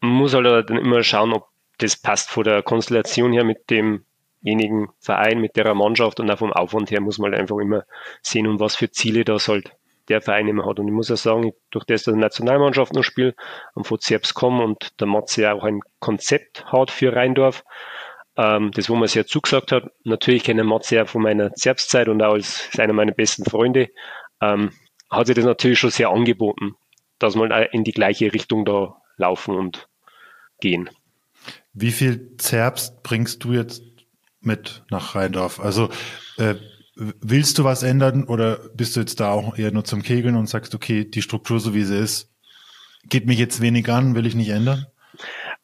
Man 0.00 0.12
muss 0.12 0.34
halt 0.34 0.70
dann 0.70 0.76
immer 0.76 1.02
schauen, 1.02 1.32
ob 1.32 1.48
das 1.78 1.96
passt 1.96 2.30
von 2.30 2.44
der 2.44 2.62
Konstellation 2.62 3.32
her 3.32 3.44
mit 3.44 3.70
demjenigen 3.70 4.88
Verein, 5.00 5.40
mit 5.40 5.56
der 5.56 5.74
Mannschaft 5.74 6.20
und 6.20 6.30
auch 6.30 6.38
vom 6.38 6.52
Aufwand 6.52 6.90
her 6.90 7.00
muss 7.00 7.18
man 7.18 7.32
halt 7.32 7.40
einfach 7.40 7.58
immer 7.58 7.84
sehen, 8.22 8.46
um 8.46 8.60
was 8.60 8.76
für 8.76 8.90
Ziele 8.90 9.24
das 9.24 9.48
halt 9.48 9.72
der 10.08 10.20
Verein 10.20 10.48
immer 10.48 10.66
hat. 10.66 10.78
Und 10.78 10.88
ich 10.88 10.92
muss 10.92 11.08
ja 11.08 11.16
sagen, 11.16 11.52
durch 11.70 11.84
das, 11.84 12.04
dass 12.04 12.14
die 12.14 12.20
Nationalmannschaft 12.20 12.94
noch 12.94 13.02
spielt, 13.02 13.36
am 13.74 13.84
Zerbs 13.98 14.34
kommen 14.34 14.60
und 14.62 15.00
der 15.00 15.06
Matze 15.06 15.42
ja 15.42 15.52
auch 15.52 15.64
ein 15.64 15.80
Konzept 16.00 16.64
hat 16.66 16.90
für 16.90 17.14
Rheindorf, 17.14 17.64
ähm, 18.36 18.70
das, 18.72 18.88
wo 18.88 18.94
man 18.94 19.08
sehr 19.08 19.26
zugesagt 19.26 19.72
hat. 19.72 19.90
Natürlich 20.04 20.44
kenne 20.44 20.64
Matze 20.64 20.96
ja 20.96 21.04
von 21.06 21.22
meiner 21.22 21.54
Zerbszeit 21.54 22.08
und 22.08 22.22
auch 22.22 22.34
als 22.34 22.68
einer 22.78 22.92
meiner 22.92 23.12
besten 23.12 23.44
Freunde, 23.44 23.88
ähm, 24.40 24.72
hat 25.10 25.26
sich 25.26 25.36
das 25.36 25.44
natürlich 25.44 25.78
schon 25.78 25.90
sehr 25.90 26.10
angeboten, 26.10 26.74
dass 27.18 27.34
man 27.34 27.50
in 27.72 27.84
die 27.84 27.92
gleiche 27.92 28.32
Richtung 28.32 28.64
da 28.64 28.96
laufen 29.16 29.54
und 29.54 29.88
gehen. 30.60 30.90
Wie 31.72 31.92
viel 31.92 32.36
Zerbst 32.36 33.02
bringst 33.02 33.44
du 33.44 33.52
jetzt 33.52 33.82
mit 34.40 34.84
nach 34.90 35.14
Rheindorf? 35.14 35.60
Also 35.60 35.88
äh, 36.36 36.54
willst 36.98 37.58
du 37.58 37.64
was 37.64 37.82
ändern 37.82 38.24
oder 38.24 38.58
bist 38.74 38.96
du 38.96 39.00
jetzt 39.00 39.20
da 39.20 39.30
auch 39.30 39.56
eher 39.56 39.70
nur 39.70 39.84
zum 39.84 40.02
Kegeln 40.02 40.36
und 40.36 40.48
sagst, 40.48 40.74
okay, 40.74 41.04
die 41.04 41.22
Struktur 41.22 41.60
so 41.60 41.74
wie 41.74 41.84
sie 41.84 41.98
ist, 41.98 42.32
geht 43.08 43.26
mich 43.26 43.38
jetzt 43.38 43.60
wenig 43.60 43.88
an, 43.88 44.14
will 44.14 44.26
ich 44.26 44.34
nicht 44.34 44.50
ändern? 44.50 44.86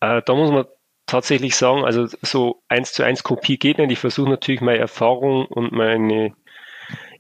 Äh, 0.00 0.23
da 0.25 0.35
muss 0.35 0.50
man 0.50 0.64
tatsächlich 1.07 1.57
sagen, 1.57 1.85
also 1.85 2.07
so 2.23 2.62
eins 2.69 2.93
zu 2.93 3.03
eins 3.03 3.23
Kopie 3.23 3.59
geht 3.59 3.79
nicht. 3.79 3.91
Ich 3.91 3.99
versuche 3.99 4.31
natürlich 4.31 4.61
meine 4.61 4.79
Erfahrung 4.79 5.47
und 5.47 5.73
meine 5.73 6.33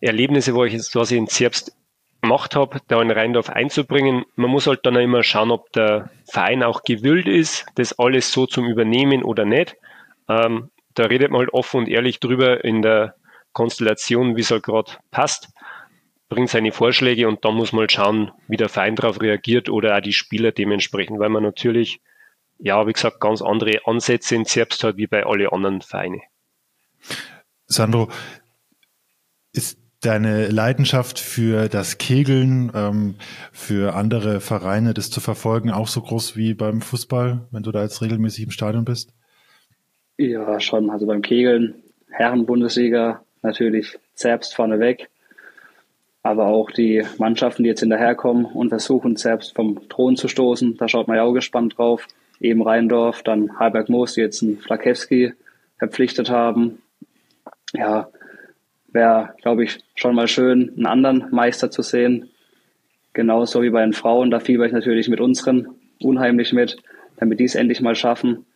Erlebnisse, 0.00 0.54
wo 0.54 0.64
ich 0.64 0.72
jetzt, 0.72 0.94
was 0.94 1.10
ich 1.10 1.18
in 1.18 1.26
Zerbst 1.26 1.76
gemacht 2.22 2.56
habe, 2.56 2.80
da 2.88 3.02
in 3.02 3.10
Rheindorf 3.10 3.50
einzubringen. 3.50 4.24
Man 4.36 4.50
muss 4.50 4.66
halt 4.66 4.80
dann 4.84 4.96
immer 4.96 5.22
schauen, 5.22 5.50
ob 5.50 5.72
der 5.72 6.10
Verein 6.24 6.62
auch 6.62 6.82
gewillt 6.82 7.26
ist, 7.26 7.66
das 7.74 7.98
alles 7.98 8.32
so 8.32 8.46
zum 8.46 8.66
Übernehmen 8.66 9.22
oder 9.22 9.44
nicht. 9.44 9.76
Ähm, 10.28 10.70
da 10.94 11.04
redet 11.04 11.30
man 11.30 11.40
halt 11.40 11.52
offen 11.52 11.80
und 11.80 11.88
ehrlich 11.88 12.20
drüber 12.20 12.64
in 12.64 12.80
der 12.80 13.16
Konstellation, 13.54 14.36
wie 14.36 14.42
es 14.42 14.50
halt 14.50 14.64
gerade 14.64 14.92
passt, 15.10 15.48
bringt 16.28 16.50
seine 16.50 16.72
Vorschläge 16.72 17.26
und 17.28 17.44
dann 17.44 17.54
muss 17.54 17.72
man 17.72 17.80
halt 17.80 17.92
schauen, 17.92 18.32
wie 18.48 18.56
der 18.56 18.68
Verein 18.68 18.96
darauf 18.96 19.20
reagiert 19.20 19.70
oder 19.70 19.96
auch 19.96 20.00
die 20.00 20.12
Spieler 20.12 20.52
dementsprechend, 20.52 21.18
weil 21.18 21.30
man 21.30 21.42
natürlich, 21.42 22.00
ja, 22.58 22.86
wie 22.86 22.92
gesagt, 22.92 23.20
ganz 23.20 23.40
andere 23.40 23.86
Ansätze 23.86 24.34
in 24.34 24.44
Zerbst 24.44 24.84
hat 24.84 24.96
wie 24.96 25.06
bei 25.06 25.24
alle 25.24 25.52
anderen 25.52 25.80
Vereine. 25.80 26.20
Sandro, 27.66 28.10
ist 29.52 29.78
deine 30.00 30.48
Leidenschaft 30.48 31.18
für 31.18 31.68
das 31.68 31.98
Kegeln, 31.98 32.70
ähm, 32.74 33.14
für 33.52 33.94
andere 33.94 34.40
Vereine, 34.40 34.92
das 34.92 35.10
zu 35.10 35.20
verfolgen, 35.20 35.70
auch 35.70 35.88
so 35.88 36.02
groß 36.02 36.36
wie 36.36 36.54
beim 36.54 36.82
Fußball, 36.82 37.46
wenn 37.50 37.62
du 37.62 37.72
da 37.72 37.82
jetzt 37.82 38.02
regelmäßig 38.02 38.44
im 38.44 38.50
Stadion 38.50 38.84
bist? 38.84 39.14
Ja, 40.18 40.60
schon. 40.60 40.90
Also 40.90 41.06
beim 41.06 41.22
Kegeln, 41.22 41.82
Herren-Bundesliga, 42.10 43.23
natürlich 43.44 43.98
Zerbst 44.14 44.54
vorneweg, 44.54 45.08
aber 46.22 46.46
auch 46.46 46.70
die 46.70 47.04
Mannschaften, 47.18 47.62
die 47.62 47.68
jetzt 47.68 47.80
hinterherkommen 47.80 48.46
und 48.46 48.70
versuchen, 48.70 49.16
Zerbst 49.16 49.54
vom 49.54 49.88
Thron 49.88 50.16
zu 50.16 50.28
stoßen. 50.28 50.76
Da 50.76 50.88
schaut 50.88 51.06
man 51.06 51.18
ja 51.18 51.22
auch 51.22 51.34
gespannt 51.34 51.78
drauf. 51.78 52.08
Eben 52.40 52.62
Rheindorf, 52.62 53.22
dann 53.22 53.58
Halberg 53.58 53.88
Moos, 53.88 54.14
die 54.14 54.22
jetzt 54.22 54.42
einen 54.42 54.58
Flakewski 54.58 55.34
verpflichtet 55.78 56.30
haben. 56.30 56.82
Ja, 57.72 58.08
wäre, 58.88 59.34
glaube 59.42 59.64
ich, 59.64 59.78
schon 59.94 60.14
mal 60.14 60.28
schön, 60.28 60.72
einen 60.76 60.86
anderen 60.86 61.26
Meister 61.30 61.70
zu 61.70 61.82
sehen. 61.82 62.30
Genauso 63.12 63.62
wie 63.62 63.70
bei 63.70 63.82
den 63.82 63.92
Frauen. 63.92 64.30
Da 64.30 64.40
fieber 64.40 64.66
ich 64.66 64.72
natürlich 64.72 65.08
mit 65.08 65.20
unseren 65.20 65.68
unheimlich 66.00 66.52
mit, 66.52 66.76
damit 67.16 67.40
die 67.40 67.44
es 67.44 67.54
endlich 67.54 67.80
mal 67.80 67.94
schaffen. 67.94 68.46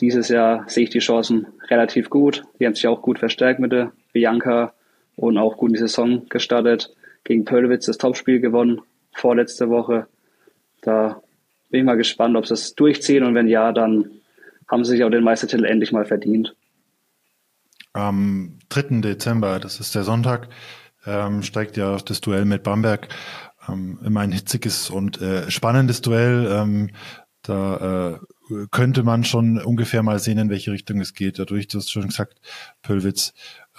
Dieses 0.00 0.28
Jahr 0.28 0.64
sehe 0.68 0.84
ich 0.84 0.90
die 0.90 0.98
Chancen 0.98 1.46
relativ 1.68 2.10
gut. 2.10 2.44
Die 2.58 2.66
haben 2.66 2.74
sich 2.74 2.86
auch 2.86 3.02
gut 3.02 3.18
verstärkt 3.18 3.60
mit 3.60 3.72
der 3.72 3.92
Bianca 4.12 4.72
und 5.16 5.38
auch 5.38 5.56
gut 5.56 5.70
in 5.70 5.74
die 5.74 5.80
Saison 5.80 6.28
gestartet. 6.28 6.94
Gegen 7.24 7.44
Pöllwitz 7.44 7.86
das 7.86 7.98
Topspiel 7.98 8.40
gewonnen, 8.40 8.80
vorletzte 9.12 9.68
Woche. 9.68 10.06
Da 10.82 11.22
bin 11.68 11.80
ich 11.80 11.86
mal 11.86 11.96
gespannt, 11.96 12.36
ob 12.36 12.46
sie 12.46 12.54
es 12.54 12.74
durchziehen 12.74 13.24
und 13.24 13.34
wenn 13.34 13.48
ja, 13.48 13.72
dann 13.72 14.10
haben 14.68 14.84
sie 14.84 14.92
sich 14.92 15.04
auch 15.04 15.10
den 15.10 15.24
Meistertitel 15.24 15.64
endlich 15.64 15.92
mal 15.92 16.04
verdient. 16.04 16.54
Am 17.92 18.58
3. 18.68 19.00
Dezember, 19.00 19.58
das 19.58 19.80
ist 19.80 19.94
der 19.94 20.04
Sonntag, 20.04 20.48
ähm, 21.06 21.42
steigt 21.42 21.76
ja 21.76 21.96
das 21.96 22.20
Duell 22.20 22.44
mit 22.44 22.62
Bamberg. 22.62 23.08
Ähm, 23.68 23.98
immer 24.04 24.20
ein 24.20 24.32
hitziges 24.32 24.90
und 24.90 25.20
äh, 25.20 25.50
spannendes 25.50 26.00
Duell. 26.00 26.48
Ähm, 26.50 26.90
da 27.42 28.12
äh, 28.12 28.18
könnte 28.70 29.02
man 29.02 29.24
schon 29.24 29.58
ungefähr 29.58 30.02
mal 30.02 30.18
sehen, 30.18 30.38
in 30.38 30.50
welche 30.50 30.72
Richtung 30.72 31.00
es 31.00 31.14
geht. 31.14 31.38
Dadurch, 31.38 31.68
du 31.68 31.78
hast 31.78 31.90
schon 31.90 32.08
gesagt, 32.08 32.40
Pölwitz 32.82 33.32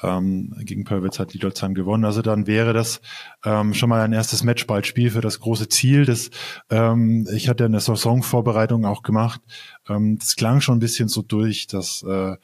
ähm, 0.04 0.56
gegen 0.60 0.84
Pölwitz 0.84 1.20
hat 1.20 1.34
Lidolzheim 1.34 1.74
gewonnen. 1.74 2.06
Also 2.06 2.22
dann 2.22 2.48
wäre 2.48 2.74
das 2.74 3.02
ähm, 3.46 3.74
schon 3.74 3.90
mal 3.90 4.02
ein 4.02 4.14
erstes 4.14 4.44
Matchballspiel 4.44 5.12
für 5.12 5.22
das 5.22 5.40
große 5.40 5.70
Ziel. 5.70 6.06
Das, 6.06 6.30
ähm, 6.70 7.28
ich 7.34 7.50
hatte 7.50 7.66
eine 7.66 7.80
Saisonvorbereitung 7.80 8.86
auch 8.86 9.04
gemacht. 9.04 9.42
Ähm, 9.88 10.18
das 10.18 10.36
klang 10.36 10.62
schon 10.62 10.78
ein 10.78 10.80
bisschen 10.80 11.08
so 11.08 11.22
durch, 11.22 11.68
dass 11.68 12.04
äh, 12.04 12.36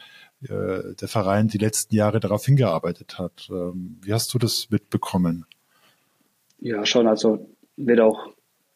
äh, 0.43 0.95
der 0.95 1.07
Verein 1.07 1.47
die 1.47 1.57
letzten 1.57 1.95
Jahre 1.95 2.19
darauf 2.19 2.45
hingearbeitet 2.45 3.17
hat. 3.17 3.47
Ähm, 3.49 3.99
wie 4.01 4.13
hast 4.13 4.33
du 4.33 4.37
das 4.37 4.69
mitbekommen? 4.69 5.45
Ja, 6.59 6.85
schon. 6.85 7.07
Also 7.07 7.49
wird 7.75 7.99
auch 7.99 8.33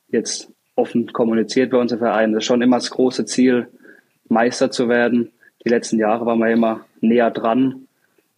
jetzt 0.07 0.49
offen 0.75 1.11
kommuniziert 1.11 1.71
bei 1.71 1.77
unserem 1.77 1.99
Verein. 1.99 2.31
Das 2.31 2.43
ist 2.43 2.47
schon 2.47 2.61
immer 2.61 2.77
das 2.77 2.91
große 2.91 3.25
Ziel, 3.25 3.67
Meister 4.27 4.71
zu 4.71 4.89
werden. 4.89 5.31
Die 5.63 5.69
letzten 5.69 5.97
Jahre 5.97 6.25
waren 6.25 6.39
wir 6.39 6.49
immer 6.49 6.85
näher 7.01 7.31
dran. 7.31 7.87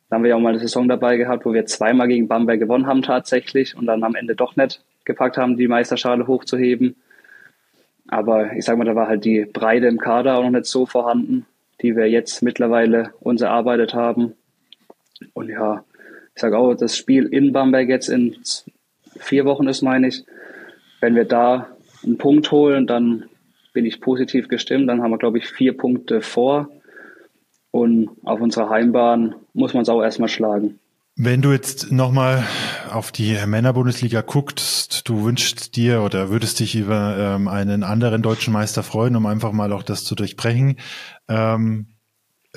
Da 0.10 0.16
haben 0.16 0.24
wir 0.24 0.30
ja 0.30 0.36
auch 0.36 0.42
mal 0.42 0.50
eine 0.50 0.60
Saison 0.60 0.88
dabei 0.88 1.18
gehabt, 1.18 1.46
wo 1.46 1.54
wir 1.54 1.66
zweimal 1.66 2.08
gegen 2.08 2.28
Bamberg 2.28 2.60
gewonnen 2.60 2.88
haben 2.88 3.02
tatsächlich 3.02 3.76
und 3.76 3.86
dann 3.86 4.04
am 4.04 4.16
Ende 4.16 4.36
doch 4.36 4.56
nicht 4.56 4.84
gepackt 5.06 5.38
haben, 5.38 5.58
die 5.58 5.68
Meisterschale 5.68 6.28
hochzuheben. 6.28 6.96
Aber 8.08 8.54
ich 8.54 8.66
sag 8.66 8.78
mal, 8.78 8.86
da 8.86 8.96
war 8.96 9.08
halt 9.08 9.26
die 9.26 9.46
Breite 9.46 9.88
im 9.88 9.98
Kader 9.98 10.38
auch 10.38 10.44
noch 10.44 10.52
nicht 10.52 10.66
so 10.66 10.86
vorhanden, 10.86 11.46
die 11.82 11.96
wir 11.96 12.10
jetzt 12.10 12.44
mittlerweile 12.44 13.12
uns 13.20 13.42
erarbeitet 13.42 13.94
haben. 13.94 14.34
Und 15.34 15.50
ja, 15.50 15.84
ich 16.36 16.42
sage 16.42 16.58
auch, 16.58 16.74
das 16.76 16.98
Spiel 16.98 17.26
in 17.26 17.54
Bamberg 17.54 17.90
jetzt 17.90 18.10
in 18.10 18.36
vier 19.18 19.46
Wochen 19.46 19.68
ist, 19.68 19.82
meine 19.82 20.08
ich. 20.08 20.26
Wenn 21.00 21.16
wir 21.16 21.26
da 21.26 21.73
einen 22.04 22.18
Punkt 22.18 22.52
holen, 22.52 22.88
dann 22.88 23.26
bin 23.74 23.86
ich 23.86 24.02
positiv 24.02 24.48
gestimmt. 24.48 24.88
Dann 24.88 25.02
haben 25.02 25.12
wir, 25.12 25.18
glaube 25.18 25.38
ich, 25.38 25.48
vier 25.48 25.76
Punkte 25.76 26.22
vor. 26.22 26.70
Und 27.72 28.12
auf 28.24 28.40
unserer 28.40 28.70
Heimbahn 28.70 29.36
muss 29.54 29.74
man 29.74 29.84
es 29.84 29.90
auch 29.90 30.02
erstmal 30.02 30.30
schlagen. 30.30 30.80
Wenn 31.16 31.42
du 31.42 31.52
jetzt 31.52 31.92
nochmal 31.92 32.44
auf 32.92 33.12
die 33.12 33.38
Männerbundesliga 33.46 34.22
guckst, 34.22 35.08
du 35.08 35.24
wünschst 35.24 35.76
dir 35.76 36.02
oder 36.02 36.30
würdest 36.30 36.60
dich 36.60 36.76
über 36.76 37.16
ähm, 37.18 37.48
einen 37.48 37.84
anderen 37.84 38.24
deutschen 38.24 38.52
Meister 38.52 38.82
freuen, 38.82 39.16
um 39.16 39.28
einfach 39.28 39.52
mal 39.52 39.72
auch 39.74 39.84
das 39.84 40.06
zu 40.06 40.16
durchbrechen. 40.16 40.78
Ähm, 41.28 41.88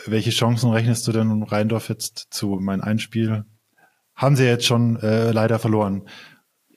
welche 0.06 0.30
Chancen 0.30 0.70
rechnest 0.70 1.06
du 1.06 1.12
denn 1.12 1.30
um 1.30 1.42
Rheindorf 1.42 1.88
jetzt 1.90 2.28
zu? 2.30 2.58
Mein 2.60 2.80
Einspiel 2.80 3.44
haben 4.14 4.36
sie 4.36 4.44
jetzt 4.44 4.64
schon 4.66 4.96
äh, 5.00 5.32
leider 5.32 5.58
verloren. 5.58 6.08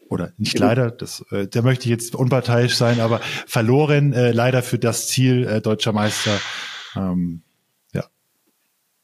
Oder 0.09 0.33
nicht 0.37 0.57
leider, 0.57 0.91
das, 0.91 1.23
äh, 1.31 1.47
da 1.47 1.61
möchte 1.61 1.85
ich 1.85 1.91
jetzt 1.91 2.15
unparteiisch 2.15 2.75
sein, 2.75 2.99
aber 2.99 3.19
verloren 3.19 4.13
äh, 4.13 4.31
leider 4.31 4.61
für 4.63 4.79
das 4.79 5.07
Ziel 5.07 5.47
äh, 5.47 5.61
deutscher 5.61 5.93
Meister. 5.93 6.31
Ähm, 6.95 7.41
ja. 7.93 8.05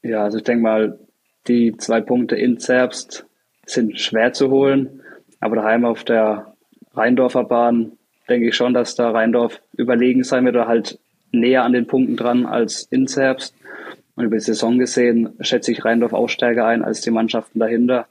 Ja, 0.02 0.24
also 0.24 0.38
ich 0.39 0.44
denke 0.44 0.63
mal, 0.63 1.00
die 1.48 1.78
zwei 1.78 2.02
Punkte 2.02 2.36
in 2.36 2.60
Zerbst 2.60 3.26
sind 3.65 4.00
schwer 4.00 4.34
zu 4.34 4.50
holen, 4.50 5.02
aber 5.39 5.58
daheim 5.58 5.86
auf 5.86 6.04
der 6.04 6.56
Rheindorfer 6.96 7.44
Bahn 7.44 7.94
denke 8.28 8.50
ich 8.50 8.56
schon, 8.56 8.74
dass 8.74 8.96
da 8.96 9.12
Rheindorf 9.12 9.62
überlegen 9.78 10.24
sein 10.24 10.46
wird 10.46 10.56
oder 10.56 10.68
halt 10.68 11.00
näher 11.32 11.63
an 11.63 11.74
den 11.74 11.88
Punkten 11.88 12.18
dran 12.18 12.46
als 12.46 12.84
in 12.89 13.08
Zerbst. 13.08 13.54
Und 14.15 14.26
über 14.26 14.38
die 14.38 14.44
Saison 14.44 14.80
gesehen 14.80 15.34
schätze 15.41 15.72
ich 15.72 15.84
Rheindorf 15.84 16.13
auch 16.13 16.30
stärker 16.30 16.65
ein 16.65 16.84
als 16.84 17.02
die 17.02 17.12
Mannschaften 17.12 17.60
dahinter. 17.60 18.08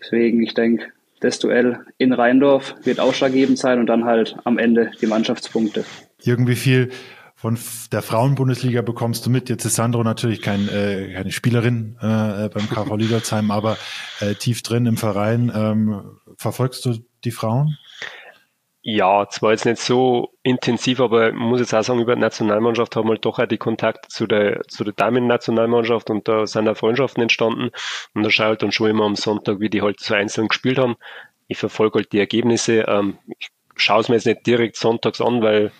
Deswegen, 0.00 0.42
ich 0.42 0.52
denke, 0.52 0.86
das 1.22 1.38
Duell 1.38 1.80
in 1.98 2.12
Rheindorf 2.12 2.74
wird 2.82 3.00
ausschlaggebend 3.00 3.58
sein 3.58 3.78
und 3.78 3.86
dann 3.86 4.04
halt 4.04 4.36
am 4.44 4.58
Ende 4.58 4.90
die 5.00 5.06
Mannschaftspunkte. 5.06 5.84
Irgendwie 6.22 6.56
viel 6.56 6.90
von 7.34 7.58
der 7.90 8.02
Frauenbundesliga 8.02 8.82
bekommst 8.82 9.26
du 9.26 9.30
mit. 9.30 9.48
Jetzt 9.48 9.64
ist 9.64 9.74
Sandro 9.74 10.04
natürlich 10.04 10.42
kein, 10.42 10.68
äh, 10.68 11.12
keine 11.14 11.32
Spielerin 11.32 11.96
äh, 12.00 12.48
beim 12.48 12.68
KV 12.68 12.96
Liedertsheim, 12.96 13.50
aber 13.50 13.76
äh, 14.20 14.34
tief 14.34 14.62
drin 14.62 14.86
im 14.86 14.96
Verein. 14.96 15.50
Ähm, 15.54 16.18
verfolgst 16.36 16.84
du 16.84 16.98
die 17.24 17.32
Frauen? 17.32 17.76
Ja, 18.84 19.28
zwar 19.28 19.52
jetzt 19.52 19.64
nicht 19.64 19.78
so 19.78 20.34
intensiv, 20.42 20.98
aber 21.00 21.32
man 21.32 21.48
muss 21.50 21.60
jetzt 21.60 21.72
auch 21.72 21.84
sagen, 21.84 22.00
über 22.00 22.16
die 22.16 22.20
Nationalmannschaft 22.20 22.96
haben 22.96 23.08
wir 23.08 23.16
doch 23.16 23.38
auch 23.38 23.46
die 23.46 23.56
Kontakte 23.56 24.08
zu 24.08 24.26
der, 24.26 24.62
zu 24.66 24.82
der 24.82 24.92
Damen-Nationalmannschaft 24.92 26.10
und 26.10 26.26
da 26.26 26.46
sind 26.48 26.68
auch 26.68 26.76
Freundschaften 26.76 27.22
entstanden. 27.22 27.70
Und 28.12 28.24
da 28.24 28.30
schaue 28.30 28.52
ich 28.52 28.58
dann 28.58 28.72
schon 28.72 28.90
immer 28.90 29.04
am 29.04 29.14
Sonntag, 29.14 29.60
wie 29.60 29.70
die 29.70 29.82
halt 29.82 30.00
so 30.00 30.14
einzeln 30.14 30.48
gespielt 30.48 30.78
haben. 30.78 30.96
Ich 31.46 31.58
verfolge 31.58 32.00
halt 32.00 32.12
die 32.12 32.18
Ergebnisse. 32.18 32.80
Ähm, 32.88 33.18
ich 33.38 33.50
schaue 33.76 34.00
es 34.00 34.08
mir 34.08 34.16
jetzt 34.16 34.26
nicht 34.26 34.46
direkt 34.48 34.76
sonntags 34.76 35.20
an, 35.20 35.42
weil 35.42 35.70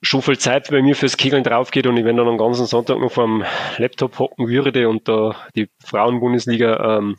schon 0.00 0.22
viel 0.22 0.38
Zeit 0.38 0.70
bei 0.70 0.80
mir 0.80 0.96
fürs 0.96 1.18
Kegeln 1.18 1.44
drauf 1.44 1.70
geht 1.70 1.86
und 1.86 1.96
ich 1.98 2.04
wenn 2.06 2.16
dann 2.16 2.26
am 2.26 2.38
ganzen 2.38 2.66
Sonntag 2.66 3.00
noch 3.00 3.12
vom 3.12 3.44
Laptop 3.76 4.18
hocken 4.18 4.48
würde 4.48 4.88
und 4.88 5.08
da 5.08 5.36
die 5.54 5.68
Frauenbundesliga 5.84 6.98
ähm, 6.98 7.18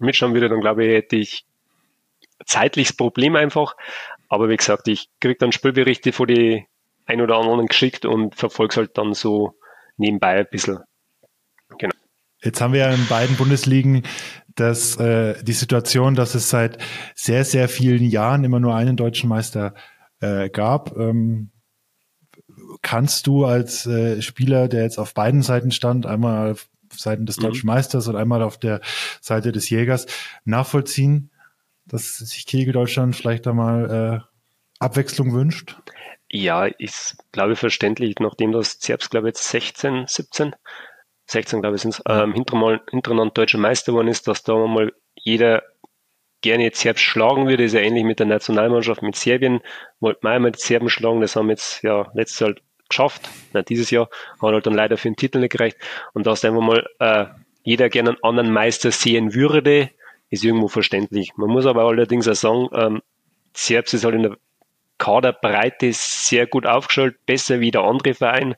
mitschauen 0.00 0.32
würde, 0.32 0.48
dann 0.48 0.60
glaube 0.60 0.86
ich, 0.86 0.94
hätte 0.94 1.16
ich 1.16 1.44
zeitliches 2.44 2.96
Problem 2.96 3.36
einfach. 3.36 3.76
Aber 4.28 4.48
wie 4.48 4.56
gesagt, 4.56 4.88
ich 4.88 5.08
kriege 5.20 5.36
dann 5.38 5.52
Spielberichte 5.52 6.12
von 6.12 6.26
die 6.26 6.66
ein 7.06 7.20
oder 7.20 7.36
anderen 7.36 7.66
geschickt 7.66 8.04
und 8.04 8.34
verfolge 8.34 8.72
es 8.72 8.76
halt 8.76 8.98
dann 8.98 9.14
so 9.14 9.54
nebenbei 9.96 10.40
ein 10.40 10.46
bisschen. 10.50 10.78
Genau. 11.78 11.94
Jetzt 12.42 12.60
haben 12.60 12.72
wir 12.72 12.80
ja 12.80 12.90
in 12.90 13.06
beiden 13.08 13.36
Bundesligen 13.36 14.04
dass 14.58 14.96
äh, 14.96 15.42
die 15.42 15.52
Situation, 15.52 16.14
dass 16.14 16.34
es 16.34 16.50
seit 16.50 16.78
sehr, 17.14 17.44
sehr 17.44 17.68
vielen 17.68 18.04
Jahren 18.04 18.44
immer 18.44 18.60
nur 18.60 18.74
einen 18.74 18.96
deutschen 18.96 19.28
Meister 19.28 19.74
äh, 20.20 20.50
gab. 20.50 20.96
Ähm, 20.96 21.50
kannst 22.82 23.26
du 23.26 23.44
als 23.44 23.86
äh, 23.86 24.20
Spieler, 24.20 24.68
der 24.68 24.82
jetzt 24.82 24.98
auf 24.98 25.14
beiden 25.14 25.42
Seiten 25.42 25.70
stand, 25.70 26.06
einmal 26.06 26.52
auf 26.52 26.68
Seiten 26.92 27.26
des 27.26 27.38
mhm. 27.38 27.42
deutschen 27.42 27.66
Meisters 27.66 28.08
und 28.08 28.16
einmal 28.16 28.42
auf 28.42 28.58
der 28.58 28.80
Seite 29.20 29.52
des 29.52 29.70
Jägers, 29.70 30.06
nachvollziehen, 30.44 31.30
dass 31.88 32.18
sich 32.18 32.46
Kegel 32.46 32.72
Deutschland 32.72 33.16
vielleicht 33.16 33.46
einmal 33.46 34.22
äh, 34.22 34.38
Abwechslung 34.78 35.32
wünscht? 35.32 35.76
Ja, 36.30 36.66
ist, 36.66 37.16
glaube 37.32 37.54
ich, 37.54 37.58
verständlich, 37.58 38.16
nachdem 38.20 38.52
das 38.52 38.78
Zerbs, 38.78 39.10
glaube 39.10 39.28
ich, 39.28 39.34
jetzt 39.34 39.48
16, 39.48 40.04
17, 40.06 40.54
16, 41.26 41.60
glaube 41.60 41.76
ich, 41.76 41.82
sind 41.82 42.02
ähm, 42.06 42.34
hintereinander 42.34 43.32
deutscher 43.32 43.58
Meister 43.58 43.92
geworden 43.92 44.08
ist, 44.08 44.28
dass 44.28 44.42
da 44.42 44.54
mal 44.66 44.92
jeder 45.14 45.62
gerne 46.40 46.64
jetzt 46.64 46.80
Serbs 46.80 47.00
schlagen 47.00 47.48
würde, 47.48 47.64
ist 47.64 47.72
ja 47.72 47.80
ähnlich 47.80 48.04
mit 48.04 48.18
der 48.18 48.26
Nationalmannschaft 48.26 49.02
mit 49.02 49.16
Serbien, 49.16 49.60
wollten 50.00 50.22
wir 50.22 50.30
einmal 50.30 50.52
die 50.52 50.60
Serben 50.60 50.88
schlagen, 50.88 51.20
das 51.20 51.34
haben 51.34 51.46
wir 51.46 51.52
jetzt 51.52 51.82
ja 51.82 52.10
letztes 52.14 52.40
Jahr 52.40 52.48
halt 52.50 52.62
geschafft, 52.88 53.28
na, 53.52 53.62
dieses 53.62 53.90
Jahr, 53.90 54.08
hat 54.40 54.52
halt 54.52 54.66
dann 54.66 54.74
leider 54.74 54.96
für 54.96 55.08
den 55.08 55.16
Titel 55.16 55.40
nicht 55.40 55.52
gereicht. 55.52 55.76
Und 56.14 56.26
dass 56.26 56.44
einfach 56.44 56.60
mal 56.60 56.86
äh, 57.00 57.26
jeder 57.62 57.88
gerne 57.88 58.10
einen 58.10 58.22
anderen 58.22 58.50
Meister 58.50 58.90
sehen 58.90 59.34
würde, 59.34 59.90
ist 60.30 60.44
irgendwo 60.44 60.68
verständlich. 60.68 61.36
Man 61.36 61.50
muss 61.50 61.66
aber 61.66 61.84
allerdings 61.84 62.28
auch 62.28 62.34
sagen, 62.34 62.68
ähm, 62.72 63.02
Serbs 63.54 63.94
ist 63.94 64.04
halt 64.04 64.14
in 64.14 64.22
der 64.22 64.36
Kaderbreite 64.98 65.90
sehr 65.92 66.46
gut 66.46 66.66
aufgestellt, 66.66 67.16
besser 67.24 67.60
wie 67.60 67.70
der 67.70 67.82
andere 67.82 68.14
Verein 68.14 68.56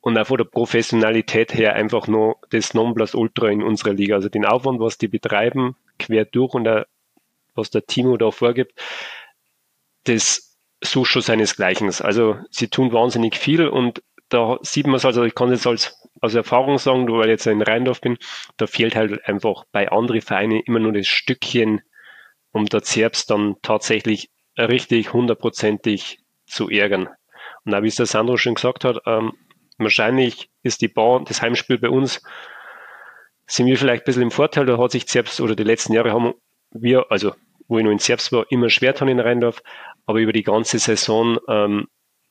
und 0.00 0.18
auch 0.18 0.26
von 0.26 0.38
der 0.38 0.44
Professionalität 0.44 1.54
her 1.54 1.74
einfach 1.74 2.08
nur 2.08 2.36
das 2.50 2.74
Nonplusultra 2.74 3.48
in 3.48 3.62
unserer 3.62 3.92
Liga. 3.92 4.16
Also 4.16 4.28
den 4.28 4.46
Aufwand, 4.46 4.80
was 4.80 4.98
die 4.98 5.08
betreiben, 5.08 5.76
quer 5.98 6.24
durch 6.24 6.54
und 6.54 6.64
der, 6.64 6.86
was 7.54 7.70
der 7.70 7.86
Timo 7.86 8.16
da 8.16 8.30
vorgibt, 8.30 8.72
das 10.04 10.56
sucht 10.82 11.10
schon 11.10 11.22
seinesgleichen. 11.22 11.92
Also 12.00 12.36
sie 12.50 12.68
tun 12.68 12.92
wahnsinnig 12.92 13.36
viel 13.36 13.68
und 13.68 14.02
da 14.28 14.58
sieht 14.62 14.86
man 14.86 14.96
es 14.96 15.04
also, 15.04 15.24
ich 15.24 15.34
kann 15.34 15.50
jetzt 15.50 15.66
als 15.66 15.96
aus 16.20 16.34
Erfahrung 16.34 16.78
sagen, 16.78 17.08
weil 17.08 17.26
ich 17.26 17.30
jetzt 17.30 17.46
in 17.46 17.62
Rheindorf 17.62 18.00
bin, 18.00 18.18
da 18.56 18.66
fehlt 18.66 18.96
halt 18.96 19.24
einfach 19.26 19.64
bei 19.72 19.90
anderen 19.90 20.20
Vereinen 20.20 20.60
immer 20.60 20.80
nur 20.80 20.92
das 20.92 21.06
Stückchen, 21.06 21.80
um 22.52 22.66
der 22.66 22.82
Zerbs 22.82 23.26
dann 23.26 23.56
tatsächlich 23.62 24.30
richtig 24.58 25.12
hundertprozentig 25.12 26.18
zu 26.46 26.68
ärgern. 26.68 27.08
Und 27.64 27.74
auch 27.74 27.82
wie 27.82 27.88
es 27.88 27.96
der 27.96 28.06
Sandro 28.06 28.36
schon 28.36 28.54
gesagt 28.54 28.84
hat, 28.84 28.98
ähm, 29.06 29.32
wahrscheinlich 29.78 30.50
ist 30.62 30.80
die 30.80 30.88
Bar, 30.88 31.22
das 31.24 31.42
Heimspiel 31.42 31.78
bei 31.78 31.88
uns, 31.88 32.22
sind 33.46 33.66
wir 33.66 33.78
vielleicht 33.78 34.02
ein 34.02 34.06
bisschen 34.06 34.22
im 34.22 34.30
Vorteil, 34.30 34.66
da 34.66 34.76
hat 34.78 34.90
sich 34.90 35.06
Zerbs 35.06 35.40
oder 35.40 35.54
die 35.54 35.64
letzten 35.64 35.92
Jahre 35.92 36.12
haben 36.12 36.34
wir, 36.70 37.10
also 37.10 37.32
wo 37.68 37.78
ich 37.78 37.84
noch 37.84 37.92
in 37.92 37.98
Zerbs 37.98 38.32
war, 38.32 38.50
immer 38.50 38.70
schwer 38.70 38.92
getan 38.92 39.08
in 39.08 39.20
Rheindorf, 39.20 39.62
aber 40.06 40.20
über 40.20 40.32
die 40.32 40.42
ganze 40.42 40.78
Saison 40.78 41.38
ähm, 41.48 41.86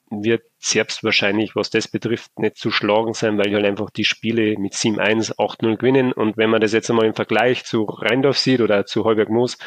wird 0.10 0.43
Zerbst 0.60 1.04
wahrscheinlich, 1.04 1.56
was 1.56 1.70
das 1.70 1.88
betrifft, 1.88 2.39
nicht 2.39 2.58
zu 2.58 2.72
schlagen 2.72 3.13
sein, 3.13 3.38
weil 3.38 3.54
halt 3.54 3.65
einfach 3.65 3.89
die 3.89 4.06
Spiele 4.06 4.58
mit 4.58 4.74
7-1, 4.74 5.36
8-0 5.36 5.78
gewinnen. 5.78 6.13
Und 6.13 6.38
wenn 6.38 6.50
man 6.50 6.62
das 6.62 6.74
jetzt 6.74 6.89
einmal 6.89 7.06
im 7.06 7.13
Vergleich 7.13 7.65
zu 7.65 7.84
Rheindorf 7.84 8.38
sieht 8.38 8.62
oder 8.62 8.86
zu 8.86 9.04
Heuberg 9.04 9.30
Moos, 9.30 9.58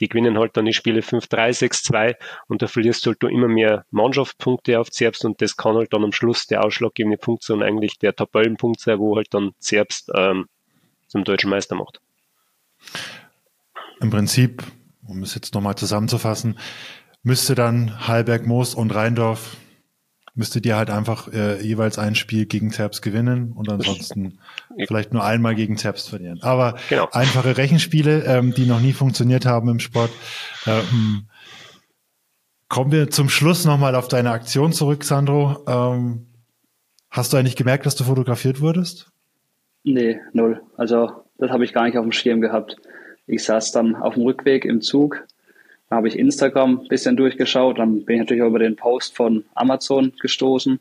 die 0.00 0.08
gewinnen 0.08 0.38
halt 0.38 0.56
dann 0.56 0.64
die 0.64 0.72
Spiele 0.72 1.00
5-3, 1.00 1.68
6-2 1.68 2.14
und 2.48 2.62
da 2.62 2.66
verlierst 2.66 3.04
du 3.04 3.10
halt 3.10 3.22
immer 3.24 3.48
mehr 3.48 3.84
Mannschaftspunkte 3.90 4.80
auf 4.80 4.90
Zerbst 4.90 5.24
und 5.24 5.42
das 5.42 5.56
kann 5.56 5.76
halt 5.76 5.92
dann 5.92 6.04
am 6.04 6.12
Schluss 6.12 6.46
der 6.46 6.64
ausschlaggebende 6.64 7.18
Punkt 7.18 7.42
sein, 7.42 7.62
eigentlich 7.62 7.98
der 7.98 8.16
Tabellenpunkt 8.16 8.80
sein, 8.80 8.98
wo 8.98 9.16
halt 9.16 9.28
dann 9.32 9.52
Zerbst 9.58 10.10
ähm, 10.14 10.46
zum 11.06 11.24
deutschen 11.24 11.50
Meister 11.50 11.76
macht. 11.76 12.00
Im 14.00 14.08
Prinzip, 14.08 14.62
um 15.06 15.22
es 15.22 15.34
jetzt 15.34 15.54
nochmal 15.54 15.74
zusammenzufassen, 15.74 16.58
müsste 17.22 17.54
dann 17.54 18.08
Halberg, 18.08 18.46
Moos 18.46 18.74
und 18.74 18.94
Rheindorf 18.94 19.56
müsstet 20.40 20.64
ihr 20.64 20.76
halt 20.76 20.88
einfach 20.88 21.30
äh, 21.32 21.60
jeweils 21.62 21.98
ein 21.98 22.14
Spiel 22.14 22.46
gegen 22.46 22.72
Zerbst 22.72 23.02
gewinnen 23.02 23.52
und 23.52 23.70
ansonsten 23.70 24.38
vielleicht 24.88 25.12
nur 25.12 25.22
einmal 25.22 25.54
gegen 25.54 25.76
Zerbst 25.76 26.08
verlieren. 26.08 26.40
Aber 26.42 26.76
genau. 26.88 27.08
einfache 27.12 27.58
Rechenspiele, 27.58 28.24
ähm, 28.24 28.54
die 28.54 28.64
noch 28.64 28.80
nie 28.80 28.94
funktioniert 28.94 29.44
haben 29.44 29.68
im 29.68 29.80
Sport. 29.80 30.10
Ähm, 30.66 31.26
kommen 32.68 32.90
wir 32.90 33.10
zum 33.10 33.28
Schluss 33.28 33.66
nochmal 33.66 33.94
auf 33.94 34.08
deine 34.08 34.30
Aktion 34.30 34.72
zurück, 34.72 35.04
Sandro. 35.04 35.62
Ähm, 35.68 36.26
hast 37.10 37.34
du 37.34 37.36
eigentlich 37.36 37.56
gemerkt, 37.56 37.84
dass 37.84 37.94
du 37.94 38.04
fotografiert 38.04 38.62
wurdest? 38.62 39.10
Nee, 39.84 40.20
null. 40.32 40.62
Also 40.78 41.24
das 41.36 41.50
habe 41.50 41.64
ich 41.64 41.74
gar 41.74 41.84
nicht 41.84 41.98
auf 41.98 42.04
dem 42.04 42.12
Schirm 42.12 42.40
gehabt. 42.40 42.76
Ich 43.26 43.44
saß 43.44 43.72
dann 43.72 43.94
auf 43.94 44.14
dem 44.14 44.22
Rückweg 44.22 44.64
im 44.64 44.80
Zug 44.80 45.26
habe 45.90 46.08
ich 46.08 46.18
Instagram 46.18 46.80
ein 46.82 46.88
bisschen 46.88 47.16
durchgeschaut, 47.16 47.78
dann 47.78 48.04
bin 48.04 48.16
ich 48.16 48.20
natürlich 48.20 48.42
auch 48.42 48.48
über 48.48 48.58
den 48.60 48.76
Post 48.76 49.16
von 49.16 49.44
Amazon 49.54 50.12
gestoßen 50.20 50.78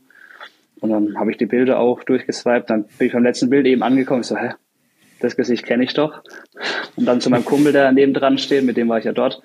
und 0.82 0.89
dann 0.89 1.17
habe 1.17 1.32
ich 1.32 1.38
die 1.38 1.45
Bilder 1.45 1.80
auch 1.80 2.04
durchgeswiped. 2.04 2.69
Dann 2.69 2.86
bin 2.98 3.08
ich 3.08 3.13
beim 3.13 3.24
letzten 3.24 3.50
Bild 3.50 3.65
eben 3.65 3.84
angekommen. 3.84 4.22
Ich 4.22 4.28
so, 4.28 4.38
hä, 4.38 4.52
das 5.19 5.36
Gesicht 5.36 5.65
kenne 5.65 5.84
ich 5.84 5.93
doch. 5.93 6.24
Und 6.95 7.06
dann 7.06 7.22
zu 7.22 7.30
meinem 7.30 7.45
Kumpel, 7.45 7.74
der 7.74 7.91
neben 7.91 8.13
dran 8.13 8.38
steht, 8.38 8.63
mit 8.63 8.78
dem 8.78 8.88
war 8.88 9.00
ich 9.00 9.06
ja 9.06 9.12
dort, 9.12 9.41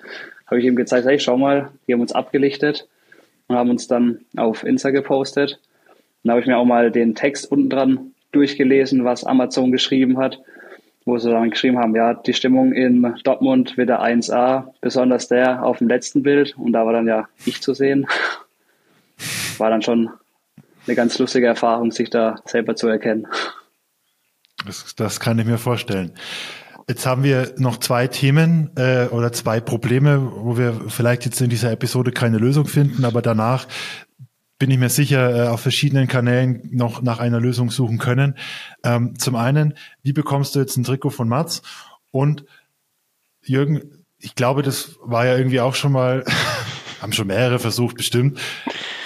habe 0.47 0.59
ich 0.59 0.65
ihm 0.65 0.75
gezeigt, 0.75 1.05
hey, 1.05 1.19
schau 1.19 1.37
mal, 1.37 1.71
die 1.87 1.93
haben 1.93 2.01
uns 2.01 2.13
abgelichtet 2.13 2.87
und 3.47 3.55
haben 3.55 3.69
uns 3.69 3.87
dann 3.87 4.19
auf 4.37 4.63
Insta 4.63 4.91
gepostet. 4.91 5.59
Dann 6.23 6.31
habe 6.31 6.41
ich 6.41 6.47
mir 6.47 6.57
auch 6.57 6.65
mal 6.65 6.91
den 6.91 7.15
Text 7.15 7.51
unten 7.51 7.69
dran 7.69 8.11
durchgelesen, 8.31 9.03
was 9.03 9.23
Amazon 9.23 9.71
geschrieben 9.71 10.17
hat 10.17 10.39
wo 11.05 11.17
sie 11.19 11.29
dann 11.29 11.51
geschrieben 11.51 11.77
haben, 11.77 11.95
ja, 11.95 12.15
die 12.15 12.33
Stimmung 12.33 12.73
in 12.73 13.15
Dortmund 13.23 13.77
wieder 13.77 14.01
1A, 14.01 14.73
besonders 14.81 15.27
der 15.27 15.63
auf 15.63 15.77
dem 15.77 15.87
letzten 15.87 16.23
Bild 16.23 16.57
und 16.57 16.73
da 16.73 16.85
war 16.85 16.93
dann 16.93 17.07
ja 17.07 17.27
ich 17.45 17.61
zu 17.61 17.73
sehen. 17.73 18.07
War 19.57 19.69
dann 19.69 19.81
schon 19.81 20.09
eine 20.85 20.95
ganz 20.97 21.17
lustige 21.17 21.47
Erfahrung, 21.47 21.91
sich 21.91 22.09
da 22.09 22.35
selber 22.43 22.75
zu 22.75 22.89
erkennen. 22.89 23.25
Das, 24.65 24.93
das 24.95 25.21
kann 25.21 25.39
ich 25.39 25.45
mir 25.45 25.57
vorstellen. 25.57 26.11
Jetzt 26.87 27.05
haben 27.05 27.23
wir 27.23 27.53
noch 27.57 27.77
zwei 27.77 28.07
Themen 28.07 28.69
äh, 28.75 29.05
oder 29.07 29.31
zwei 29.31 29.59
Probleme, 29.59 30.31
wo 30.35 30.57
wir 30.57 30.73
vielleicht 30.87 31.25
jetzt 31.25 31.41
in 31.41 31.49
dieser 31.49 31.71
Episode 31.71 32.11
keine 32.11 32.37
Lösung 32.37 32.67
finden, 32.67 33.05
aber 33.05 33.23
danach 33.23 33.67
bin 34.57 34.71
ich 34.71 34.77
mir 34.77 34.89
sicher, 34.89 35.35
äh, 35.35 35.47
auf 35.49 35.61
verschiedenen 35.61 36.07
Kanälen 36.07 36.69
noch 36.71 37.01
nach 37.01 37.19
einer 37.19 37.39
Lösung 37.39 37.71
suchen 37.71 37.97
können. 37.97 38.35
Ähm, 38.83 39.17
zum 39.17 39.35
einen, 39.35 39.73
wie 40.01 40.13
bekommst 40.13 40.55
du 40.55 40.59
jetzt 40.59 40.77
ein 40.77 40.83
Trikot 40.83 41.09
von 41.09 41.27
Mats? 41.27 41.61
Und 42.11 42.45
Jürgen, 43.43 44.05
ich 44.17 44.35
glaube, 44.35 44.63
das 44.63 44.95
war 45.01 45.25
ja 45.25 45.37
irgendwie 45.37 45.59
auch 45.59 45.75
schon 45.75 45.91
mal, 45.91 46.23
haben 47.01 47.13
schon 47.13 47.27
mehrere 47.27 47.59
versucht, 47.59 47.97
bestimmt. 47.97 48.39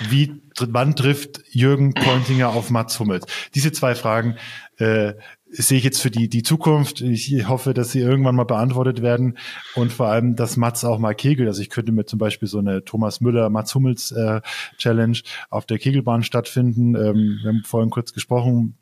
Wie, 0.07 0.41
wann 0.59 0.95
trifft 0.95 1.41
Jürgen 1.49 1.93
Pointinger 1.93 2.49
auf 2.49 2.69
Mats 2.69 2.99
Hummels? 2.99 3.25
Diese 3.55 3.71
zwei 3.71 3.95
Fragen 3.95 4.37
äh, 4.79 5.13
sehe 5.49 5.77
ich 5.77 5.83
jetzt 5.83 6.01
für 6.01 6.09
die, 6.09 6.29
die 6.29 6.43
Zukunft. 6.43 7.01
Ich 7.01 7.47
hoffe, 7.47 7.73
dass 7.73 7.91
sie 7.91 7.99
irgendwann 7.99 8.35
mal 8.35 8.45
beantwortet 8.45 9.01
werden 9.01 9.37
und 9.75 9.91
vor 9.91 10.07
allem, 10.07 10.35
dass 10.35 10.57
Mats 10.57 10.85
auch 10.85 10.99
mal 10.99 11.13
kegelt. 11.13 11.47
Also 11.47 11.61
ich 11.61 11.69
könnte 11.69 11.91
mir 11.91 12.05
zum 12.05 12.17
Beispiel 12.17 12.47
so 12.47 12.59
eine 12.59 12.85
Thomas 12.85 13.19
Müller, 13.19 13.49
Mats 13.49 13.75
Hummels 13.75 14.11
äh, 14.11 14.41
Challenge 14.77 15.17
auf 15.49 15.65
der 15.65 15.79
Kegelbahn 15.79 16.23
stattfinden. 16.23 16.95
Ähm, 16.95 17.39
wir 17.41 17.49
haben 17.49 17.63
vorhin 17.65 17.89
kurz 17.89 18.13
gesprochen. 18.13 18.77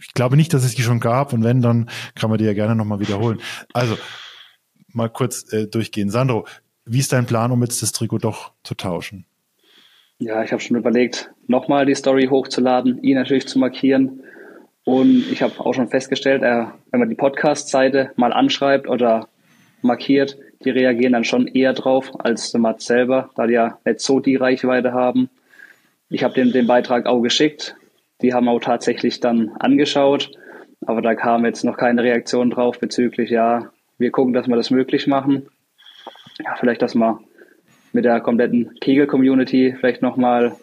Ich 0.00 0.14
glaube 0.14 0.36
nicht, 0.36 0.52
dass 0.52 0.64
es 0.64 0.74
die 0.74 0.82
schon 0.82 1.00
gab 1.00 1.32
und 1.32 1.44
wenn, 1.44 1.62
dann 1.62 1.90
kann 2.14 2.30
man 2.30 2.38
die 2.38 2.44
ja 2.44 2.54
gerne 2.54 2.74
nochmal 2.74 3.00
wiederholen. 3.00 3.40
Also 3.72 3.96
mal 4.92 5.08
kurz 5.08 5.52
äh, 5.52 5.66
durchgehen. 5.66 6.10
Sandro, 6.10 6.46
wie 6.84 6.98
ist 6.98 7.12
dein 7.12 7.26
Plan, 7.26 7.52
um 7.52 7.62
jetzt 7.62 7.82
das 7.82 7.92
Trikot 7.92 8.18
doch 8.18 8.52
zu 8.64 8.74
tauschen? 8.74 9.26
Ja, 10.18 10.42
ich 10.42 10.52
habe 10.52 10.60
schon 10.60 10.76
überlegt, 10.76 11.30
nochmal 11.46 11.86
die 11.86 11.94
Story 11.94 12.26
hochzuladen, 12.26 13.02
ihn 13.02 13.16
natürlich 13.16 13.46
zu 13.46 13.58
markieren 13.58 14.22
und 14.84 15.30
ich 15.30 15.42
habe 15.42 15.60
auch 15.60 15.74
schon 15.74 15.88
festgestellt, 15.88 16.42
äh, 16.42 16.66
wenn 16.90 17.00
man 17.00 17.08
die 17.08 17.14
Podcast-Seite 17.14 18.12
mal 18.16 18.32
anschreibt 18.32 18.88
oder 18.88 19.28
markiert, 19.82 20.38
die 20.64 20.70
reagieren 20.70 21.12
dann 21.12 21.24
schon 21.24 21.46
eher 21.46 21.72
drauf 21.72 22.12
als 22.18 22.52
der 22.52 22.60
Mats 22.60 22.86
selber, 22.86 23.30
da 23.34 23.46
die 23.46 23.54
ja 23.54 23.78
nicht 23.84 24.00
so 24.00 24.20
die 24.20 24.36
Reichweite 24.36 24.92
haben. 24.92 25.30
Ich 26.08 26.24
habe 26.24 26.34
den, 26.34 26.52
den 26.52 26.66
Beitrag 26.66 27.06
auch 27.06 27.20
geschickt. 27.20 27.76
Die 28.22 28.34
haben 28.34 28.48
auch 28.48 28.60
tatsächlich 28.60 29.20
dann 29.20 29.50
angeschaut, 29.58 30.30
aber 30.84 31.00
da 31.00 31.14
kam 31.14 31.44
jetzt 31.44 31.64
noch 31.64 31.76
keine 31.76 32.02
Reaktion 32.02 32.50
drauf 32.50 32.78
bezüglich, 32.78 33.30
ja, 33.30 33.70
wir 33.98 34.10
gucken, 34.10 34.34
dass 34.34 34.48
wir 34.48 34.56
das 34.56 34.70
möglich 34.70 35.06
machen. 35.06 35.48
Ja, 36.42 36.56
vielleicht, 36.58 36.82
dass 36.82 36.94
man 36.94 37.18
mit 37.92 38.04
der 38.04 38.20
kompletten 38.20 38.74
Kegel-Community 38.80 39.76
vielleicht 39.78 40.02
nochmal 40.02 40.56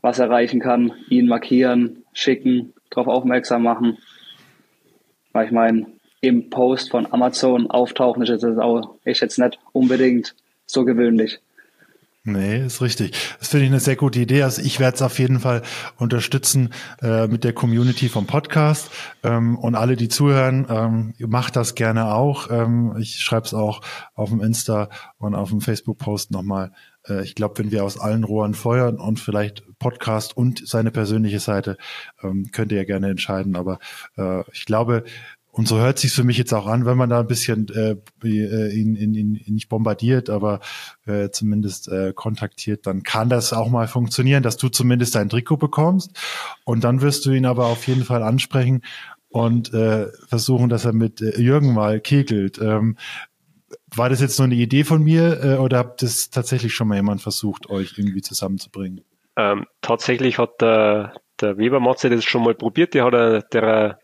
was 0.00 0.18
erreichen 0.18 0.60
kann, 0.60 0.92
ihn 1.08 1.26
markieren, 1.26 2.04
schicken, 2.12 2.72
darauf 2.90 3.08
aufmerksam 3.08 3.62
machen. 3.62 3.98
Weil 5.32 5.46
ich 5.46 5.52
meine, 5.52 5.86
im 6.20 6.50
Post 6.50 6.90
von 6.90 7.12
Amazon 7.12 7.70
auftauchen 7.70 8.22
ist 8.22 8.28
jetzt 8.28 8.44
auch 8.44 8.96
ist 9.04 9.20
jetzt 9.20 9.38
nicht 9.38 9.58
unbedingt 9.72 10.34
so 10.66 10.84
gewöhnlich. 10.84 11.40
Nee, 12.24 12.66
ist 12.66 12.82
richtig. 12.82 13.12
Das 13.38 13.48
finde 13.48 13.64
ich 13.64 13.70
eine 13.70 13.80
sehr 13.80 13.96
gute 13.96 14.20
Idee. 14.20 14.42
Also 14.42 14.60
ich 14.60 14.80
werde 14.80 14.96
es 14.96 15.02
auf 15.02 15.18
jeden 15.18 15.40
Fall 15.40 15.62
unterstützen 15.96 16.74
äh, 17.00 17.26
mit 17.26 17.42
der 17.42 17.54
Community 17.54 18.10
vom 18.10 18.26
Podcast. 18.26 18.90
Ähm, 19.22 19.56
und 19.56 19.74
alle, 19.74 19.96
die 19.96 20.08
zuhören, 20.08 20.66
ähm, 20.68 21.14
macht 21.26 21.56
das 21.56 21.74
gerne 21.74 22.12
auch. 22.12 22.50
Ähm, 22.50 22.94
ich 22.98 23.20
schreibe 23.20 23.46
es 23.46 23.54
auch 23.54 23.80
auf 24.14 24.28
dem 24.28 24.42
Insta 24.42 24.90
und 25.16 25.34
auf 25.34 25.48
dem 25.48 25.62
Facebook-Post 25.62 26.30
nochmal. 26.30 26.72
Äh, 27.08 27.24
ich 27.24 27.34
glaube, 27.34 27.58
wenn 27.58 27.70
wir 27.70 27.84
aus 27.84 27.98
allen 27.98 28.24
Rohren 28.24 28.54
feuern 28.54 28.96
und 28.96 29.20
vielleicht 29.20 29.64
Podcast 29.78 30.36
und 30.36 30.66
seine 30.66 30.90
persönliche 30.90 31.40
Seite, 31.40 31.76
ähm, 32.22 32.50
könnt 32.52 32.72
ihr 32.72 32.78
ja 32.78 32.84
gerne 32.84 33.08
entscheiden. 33.10 33.56
Aber 33.56 33.78
äh, 34.16 34.42
ich 34.52 34.64
glaube, 34.64 35.04
und 35.50 35.66
so 35.66 35.78
hört 35.78 35.98
sich 35.98 36.12
für 36.12 36.22
mich 36.22 36.38
jetzt 36.38 36.52
auch 36.52 36.66
an, 36.66 36.86
wenn 36.86 36.96
man 36.96 37.10
da 37.10 37.18
ein 37.18 37.26
bisschen 37.26 37.68
äh, 37.70 37.96
äh, 38.24 38.72
ihn, 38.72 38.94
ihn, 38.94 39.14
ihn 39.14 39.54
nicht 39.54 39.68
bombardiert, 39.68 40.30
aber 40.30 40.60
äh, 41.04 41.30
zumindest 41.30 41.88
äh, 41.88 42.12
kontaktiert, 42.14 42.86
dann 42.86 43.02
kann 43.02 43.28
das 43.28 43.52
auch 43.52 43.68
mal 43.68 43.88
funktionieren, 43.88 44.44
dass 44.44 44.56
du 44.56 44.68
zumindest 44.68 45.16
dein 45.16 45.28
Trikot 45.28 45.56
bekommst. 45.56 46.12
Und 46.64 46.84
dann 46.84 47.00
wirst 47.00 47.26
du 47.26 47.32
ihn 47.32 47.44
aber 47.44 47.66
auf 47.66 47.88
jeden 47.88 48.04
Fall 48.04 48.22
ansprechen 48.22 48.82
und 49.30 49.74
äh, 49.74 50.06
versuchen, 50.28 50.68
dass 50.68 50.84
er 50.84 50.92
mit 50.92 51.20
äh, 51.20 51.40
Jürgen 51.40 51.74
mal 51.74 52.00
kegelt. 52.00 52.58
Ähm, 52.60 52.96
war 53.94 54.08
das 54.08 54.20
jetzt 54.20 54.38
nur 54.38 54.46
eine 54.46 54.54
Idee 54.54 54.84
von 54.84 55.02
mir 55.02 55.42
äh, 55.42 55.56
oder 55.56 55.78
habt 55.78 56.02
das 56.02 56.30
tatsächlich 56.30 56.74
schon 56.74 56.88
mal 56.88 56.96
jemand 56.96 57.22
versucht, 57.22 57.70
euch 57.70 57.94
irgendwie 57.96 58.22
zusammenzubringen? 58.22 59.04
Ähm, 59.36 59.66
tatsächlich 59.80 60.38
hat 60.38 60.60
der, 60.60 61.14
der 61.40 61.58
Weber 61.58 61.80
Matze 61.80 62.10
das 62.10 62.24
schon 62.24 62.42
mal 62.42 62.54
probiert. 62.54 62.94
Der 62.94 63.04
hat 63.04 63.12
der, 63.12 63.42
der 63.42 63.98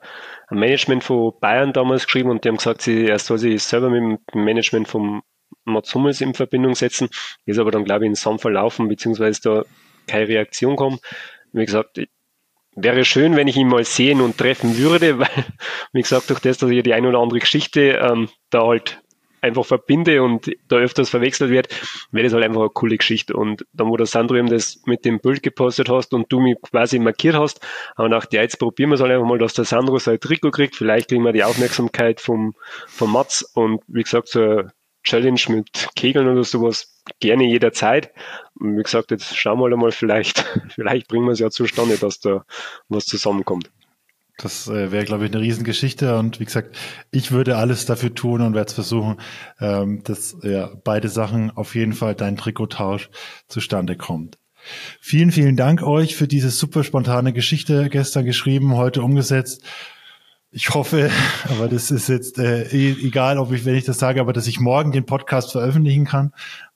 Management 0.50 1.04
von 1.04 1.32
Bayern 1.40 1.72
damals 1.72 2.04
geschrieben 2.04 2.30
und 2.30 2.44
die 2.44 2.48
haben 2.48 2.56
gesagt, 2.56 2.82
sie, 2.82 3.06
er 3.06 3.18
soll 3.18 3.38
sich 3.38 3.62
selber 3.62 3.90
mit 3.90 4.20
dem 4.32 4.44
Management 4.44 4.88
vom 4.88 5.22
Mats 5.64 5.94
Hummels 5.94 6.20
in 6.20 6.34
Verbindung 6.34 6.74
setzen. 6.74 7.08
Ist 7.46 7.58
aber 7.58 7.70
dann, 7.70 7.84
glaube 7.84 8.04
ich, 8.04 8.08
in 8.08 8.14
Sand 8.14 8.40
verlaufen, 8.40 8.88
beziehungsweise 8.88 9.40
da 9.42 9.64
keine 10.06 10.28
Reaktion 10.28 10.76
kommen. 10.76 10.98
Wie 11.52 11.64
gesagt, 11.64 12.00
wäre 12.76 13.04
schön, 13.04 13.36
wenn 13.36 13.48
ich 13.48 13.56
ihn 13.56 13.68
mal 13.68 13.84
sehen 13.84 14.20
und 14.20 14.38
treffen 14.38 14.76
würde, 14.76 15.18
weil, 15.18 15.44
wie 15.92 16.02
gesagt, 16.02 16.30
durch 16.30 16.40
das, 16.40 16.58
dass 16.58 16.70
ich 16.70 16.82
die 16.82 16.94
eine 16.94 17.08
oder 17.08 17.18
andere 17.18 17.40
Geschichte 17.40 17.98
ähm, 18.02 18.28
da 18.50 18.66
halt 18.66 19.00
einfach 19.44 19.64
verbinde 19.64 20.22
und 20.22 20.50
da 20.68 20.76
öfters 20.76 21.11
verwechselt 21.11 21.50
wird, 21.50 21.68
wäre 22.11 22.24
das 22.24 22.33
halt 22.33 22.44
einfach 22.44 22.62
eine 22.62 22.70
coole 22.70 22.96
Geschichte. 22.96 23.35
Und 23.35 23.64
dann, 23.72 23.88
wo 23.88 23.96
der 23.96 24.07
Sandro 24.07 24.37
eben 24.37 24.48
das 24.48 24.83
mit 24.87 25.04
dem 25.04 25.20
Bild 25.20 25.42
gepostet 25.42 25.88
hast 25.88 26.12
und 26.14 26.33
du 26.33 26.40
mich 26.40 26.57
quasi 26.62 26.98
markiert 26.98 27.37
hast, 27.37 27.61
aber 27.96 28.09
nach 28.09 28.26
der 28.26 28.42
jetzt 28.42 28.59
probieren 28.59 28.90
wir 28.90 28.94
es 28.94 29.00
halt 29.00 29.12
einfach 29.12 29.26
mal, 29.26 29.38
dass 29.38 29.54
der 29.54 29.64
Sandro 29.64 29.98
sein 29.98 30.18
Trikot 30.18 30.50
kriegt. 30.50 30.76
Vielleicht 30.76 31.09
kriegen 31.09 31.24
wir 31.24 31.33
die 31.33 31.44
Aufmerksamkeit 31.44 32.20
vom, 32.20 32.54
vom 32.88 33.12
Mats 33.12 33.42
und 33.54 33.83
wie 33.87 34.02
gesagt, 34.02 34.28
so 34.28 34.40
eine 34.40 34.72
Challenge 35.04 35.40
mit 35.48 35.88
Kegeln 35.94 36.28
oder 36.28 36.44
sowas 36.44 37.02
gerne 37.20 37.44
jederzeit. 37.44 38.12
Und 38.59 38.78
wie 38.78 38.83
gesagt, 38.83 39.11
jetzt 39.11 39.37
schauen 39.37 39.61
wir 39.61 39.76
mal, 39.76 39.92
vielleicht, 39.92 40.38
vielleicht 40.74 41.09
bringen 41.09 41.26
wir 41.26 41.33
es 41.33 41.38
ja 41.38 41.50
zustande, 41.50 41.98
dass 41.98 42.20
da 42.20 42.44
was 42.88 43.04
zusammenkommt. 43.04 43.70
Das 44.36 44.66
äh, 44.66 44.90
wäre, 44.90 45.04
glaube 45.04 45.24
ich, 45.26 45.32
eine 45.32 45.40
Riesengeschichte. 45.40 46.16
Und 46.18 46.40
wie 46.40 46.44
gesagt, 46.44 46.76
ich 47.10 47.30
würde 47.30 47.56
alles 47.56 47.86
dafür 47.86 48.14
tun 48.14 48.40
und 48.40 48.54
werde 48.54 48.68
es 48.68 48.74
versuchen, 48.74 49.16
ähm, 49.60 50.02
dass 50.02 50.36
ja, 50.42 50.70
beide 50.82 51.08
Sachen 51.08 51.50
auf 51.52 51.74
jeden 51.74 51.92
Fall 51.92 52.14
dein 52.14 52.36
Trikottausch 52.36 53.10
zustande 53.46 53.96
kommt. 53.96 54.38
Vielen, 55.00 55.30
vielen 55.30 55.56
Dank 55.56 55.82
euch 55.82 56.16
für 56.16 56.26
diese 56.26 56.50
super 56.50 56.84
spontane 56.84 57.32
Geschichte 57.32 57.88
gestern 57.90 58.24
geschrieben, 58.24 58.76
heute 58.76 59.02
umgesetzt. 59.02 59.62
Ich 60.50 60.72
hoffe, 60.72 61.10
aber 61.50 61.68
das 61.68 61.90
ist 61.90 62.08
jetzt 62.08 62.38
äh, 62.38 62.62
e-, 62.64 63.06
egal, 63.06 63.38
ob 63.38 63.52
ich, 63.52 63.64
wenn 63.64 63.74
ich 63.74 63.84
das 63.84 63.98
sage, 63.98 64.20
aber 64.20 64.32
dass 64.32 64.46
ich 64.46 64.58
morgen 64.58 64.90
den 64.92 65.06
Podcast 65.06 65.52
veröffentlichen 65.52 66.06
kann. 66.06 66.32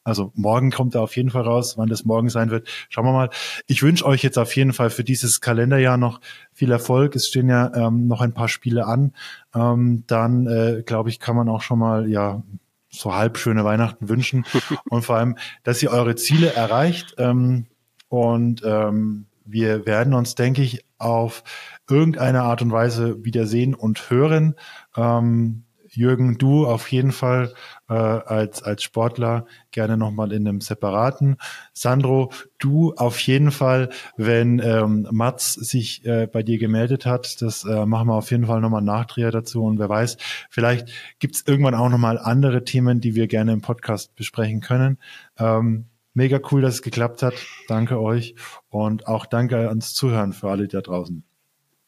Also 0.08 0.32
morgen 0.34 0.70
kommt 0.70 0.94
er 0.94 1.02
auf 1.02 1.16
jeden 1.16 1.30
Fall 1.30 1.42
raus, 1.42 1.76
wann 1.76 1.88
das 1.88 2.06
morgen 2.06 2.30
sein 2.30 2.50
wird. 2.50 2.66
Schauen 2.88 3.04
wir 3.04 3.12
mal. 3.12 3.30
Ich 3.66 3.82
wünsche 3.82 4.06
euch 4.06 4.22
jetzt 4.22 4.38
auf 4.38 4.56
jeden 4.56 4.72
Fall 4.72 4.88
für 4.88 5.04
dieses 5.04 5.40
Kalenderjahr 5.40 5.98
noch 5.98 6.20
viel 6.52 6.72
Erfolg. 6.72 7.14
Es 7.14 7.28
stehen 7.28 7.50
ja 7.50 7.70
ähm, 7.74 8.06
noch 8.06 8.22
ein 8.22 8.32
paar 8.32 8.48
Spiele 8.48 8.86
an. 8.86 9.12
Ähm, 9.54 10.04
dann, 10.06 10.46
äh, 10.46 10.82
glaube 10.84 11.10
ich, 11.10 11.20
kann 11.20 11.36
man 11.36 11.48
auch 11.48 11.60
schon 11.60 11.78
mal, 11.78 12.08
ja, 12.08 12.42
so 12.90 13.14
halb 13.14 13.36
schöne 13.36 13.64
Weihnachten 13.64 14.08
wünschen. 14.08 14.46
und 14.88 15.04
vor 15.04 15.16
allem, 15.16 15.36
dass 15.62 15.82
ihr 15.82 15.90
eure 15.90 16.16
Ziele 16.16 16.54
erreicht. 16.54 17.14
Ähm, 17.18 17.66
und 18.08 18.62
ähm, 18.64 19.26
wir 19.44 19.84
werden 19.84 20.14
uns, 20.14 20.34
denke 20.34 20.62
ich, 20.62 20.84
auf 20.96 21.44
irgendeine 21.88 22.42
Art 22.42 22.62
und 22.62 22.72
Weise 22.72 23.24
wiedersehen 23.24 23.74
und 23.74 24.10
hören. 24.10 24.54
Ähm, 24.96 25.64
Jürgen, 25.90 26.38
du 26.38 26.66
auf 26.66 26.90
jeden 26.90 27.12
Fall 27.12 27.52
äh, 27.88 27.94
als, 27.94 28.62
als 28.62 28.82
Sportler 28.82 29.46
gerne 29.70 29.96
nochmal 29.96 30.32
in 30.32 30.46
einem 30.46 30.60
separaten. 30.60 31.36
Sandro, 31.72 32.30
du 32.58 32.92
auf 32.94 33.18
jeden 33.20 33.50
Fall, 33.50 33.90
wenn 34.16 34.60
ähm, 34.60 35.06
Mats 35.10 35.54
sich 35.54 36.04
äh, 36.04 36.26
bei 36.26 36.42
dir 36.42 36.58
gemeldet 36.58 37.06
hat, 37.06 37.40
das 37.42 37.64
äh, 37.64 37.86
machen 37.86 38.08
wir 38.08 38.14
auf 38.14 38.30
jeden 38.30 38.46
Fall 38.46 38.60
nochmal 38.60 38.82
Nachdreher 38.82 39.30
dazu 39.30 39.64
und 39.64 39.78
wer 39.78 39.88
weiß, 39.88 40.16
vielleicht 40.50 40.88
gibt 41.18 41.36
es 41.36 41.46
irgendwann 41.46 41.74
auch 41.74 41.88
nochmal 41.88 42.18
andere 42.18 42.64
Themen, 42.64 43.00
die 43.00 43.14
wir 43.14 43.26
gerne 43.26 43.52
im 43.52 43.60
Podcast 43.60 44.14
besprechen 44.14 44.60
können. 44.60 44.98
Ähm, 45.38 45.86
mega 46.14 46.40
cool, 46.50 46.60
dass 46.62 46.74
es 46.74 46.82
geklappt 46.82 47.22
hat. 47.22 47.34
Danke 47.68 48.00
euch 48.00 48.34
und 48.68 49.06
auch 49.06 49.26
danke 49.26 49.68
ans 49.68 49.94
Zuhören 49.94 50.32
für 50.32 50.50
alle 50.50 50.68
da 50.68 50.80
draußen. 50.80 51.24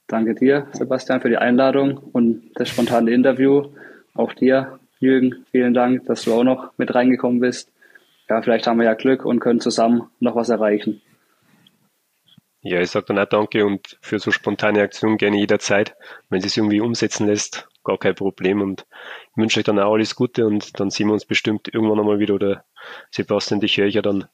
Danke 0.06 0.34
dir, 0.34 0.66
Sebastian, 0.72 1.20
für 1.20 1.28
die 1.28 1.36
Einladung 1.36 1.98
und 1.98 2.50
das 2.56 2.68
spontane 2.68 3.12
Interview. 3.12 3.68
Auch 4.14 4.32
dir, 4.34 4.79
Jürgen, 5.00 5.46
vielen 5.50 5.74
Dank, 5.74 6.04
dass 6.04 6.24
du 6.24 6.34
auch 6.34 6.44
noch 6.44 6.72
mit 6.76 6.94
reingekommen 6.94 7.40
bist. 7.40 7.72
Ja, 8.28 8.42
vielleicht 8.42 8.66
haben 8.66 8.78
wir 8.78 8.84
ja 8.84 8.94
Glück 8.94 9.24
und 9.24 9.40
können 9.40 9.60
zusammen 9.60 10.08
noch 10.20 10.36
was 10.36 10.50
erreichen. 10.50 11.00
Ja, 12.62 12.80
ich 12.80 12.90
sage 12.90 13.06
dann 13.06 13.18
auch 13.18 13.24
danke 13.24 13.64
und 13.64 13.96
für 14.02 14.18
so 14.18 14.30
spontane 14.30 14.82
Aktionen 14.82 15.16
gerne 15.16 15.38
jederzeit. 15.38 15.96
Wenn 16.28 16.44
es 16.44 16.54
irgendwie 16.54 16.82
umsetzen 16.82 17.26
lässt, 17.26 17.66
gar 17.82 17.96
kein 17.96 18.14
Problem. 18.14 18.60
Und 18.60 18.86
ich 19.30 19.36
wünsche 19.36 19.60
euch 19.60 19.64
dann 19.64 19.78
auch 19.78 19.94
alles 19.94 20.14
Gute 20.14 20.46
und 20.46 20.78
dann 20.78 20.90
sehen 20.90 21.06
wir 21.08 21.14
uns 21.14 21.24
bestimmt 21.24 21.68
irgendwann 21.72 21.98
einmal 21.98 22.18
wieder. 22.18 22.34
Oder 22.34 22.64
Sebastian, 23.10 23.60
dich 23.60 23.78
höre 23.78 23.86
ich 23.86 23.94
ja 23.94 24.02
dann 24.02 24.26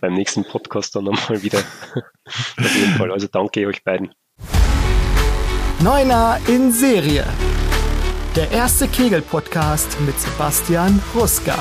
beim 0.00 0.14
nächsten 0.14 0.44
Podcast 0.44 0.94
dann 0.94 1.08
einmal 1.08 1.42
wieder. 1.42 1.58
Auf 2.26 2.76
jeden 2.76 2.92
Fall. 2.92 3.10
Also 3.10 3.26
danke 3.26 3.66
euch 3.66 3.82
beiden. 3.82 4.14
Neuner 5.82 6.38
in 6.46 6.70
Serie. 6.70 7.24
Der 8.36 8.50
erste 8.50 8.88
Kegel-Podcast 8.88 10.00
mit 10.00 10.18
Sebastian 10.18 11.00
Ruska. 11.14 11.54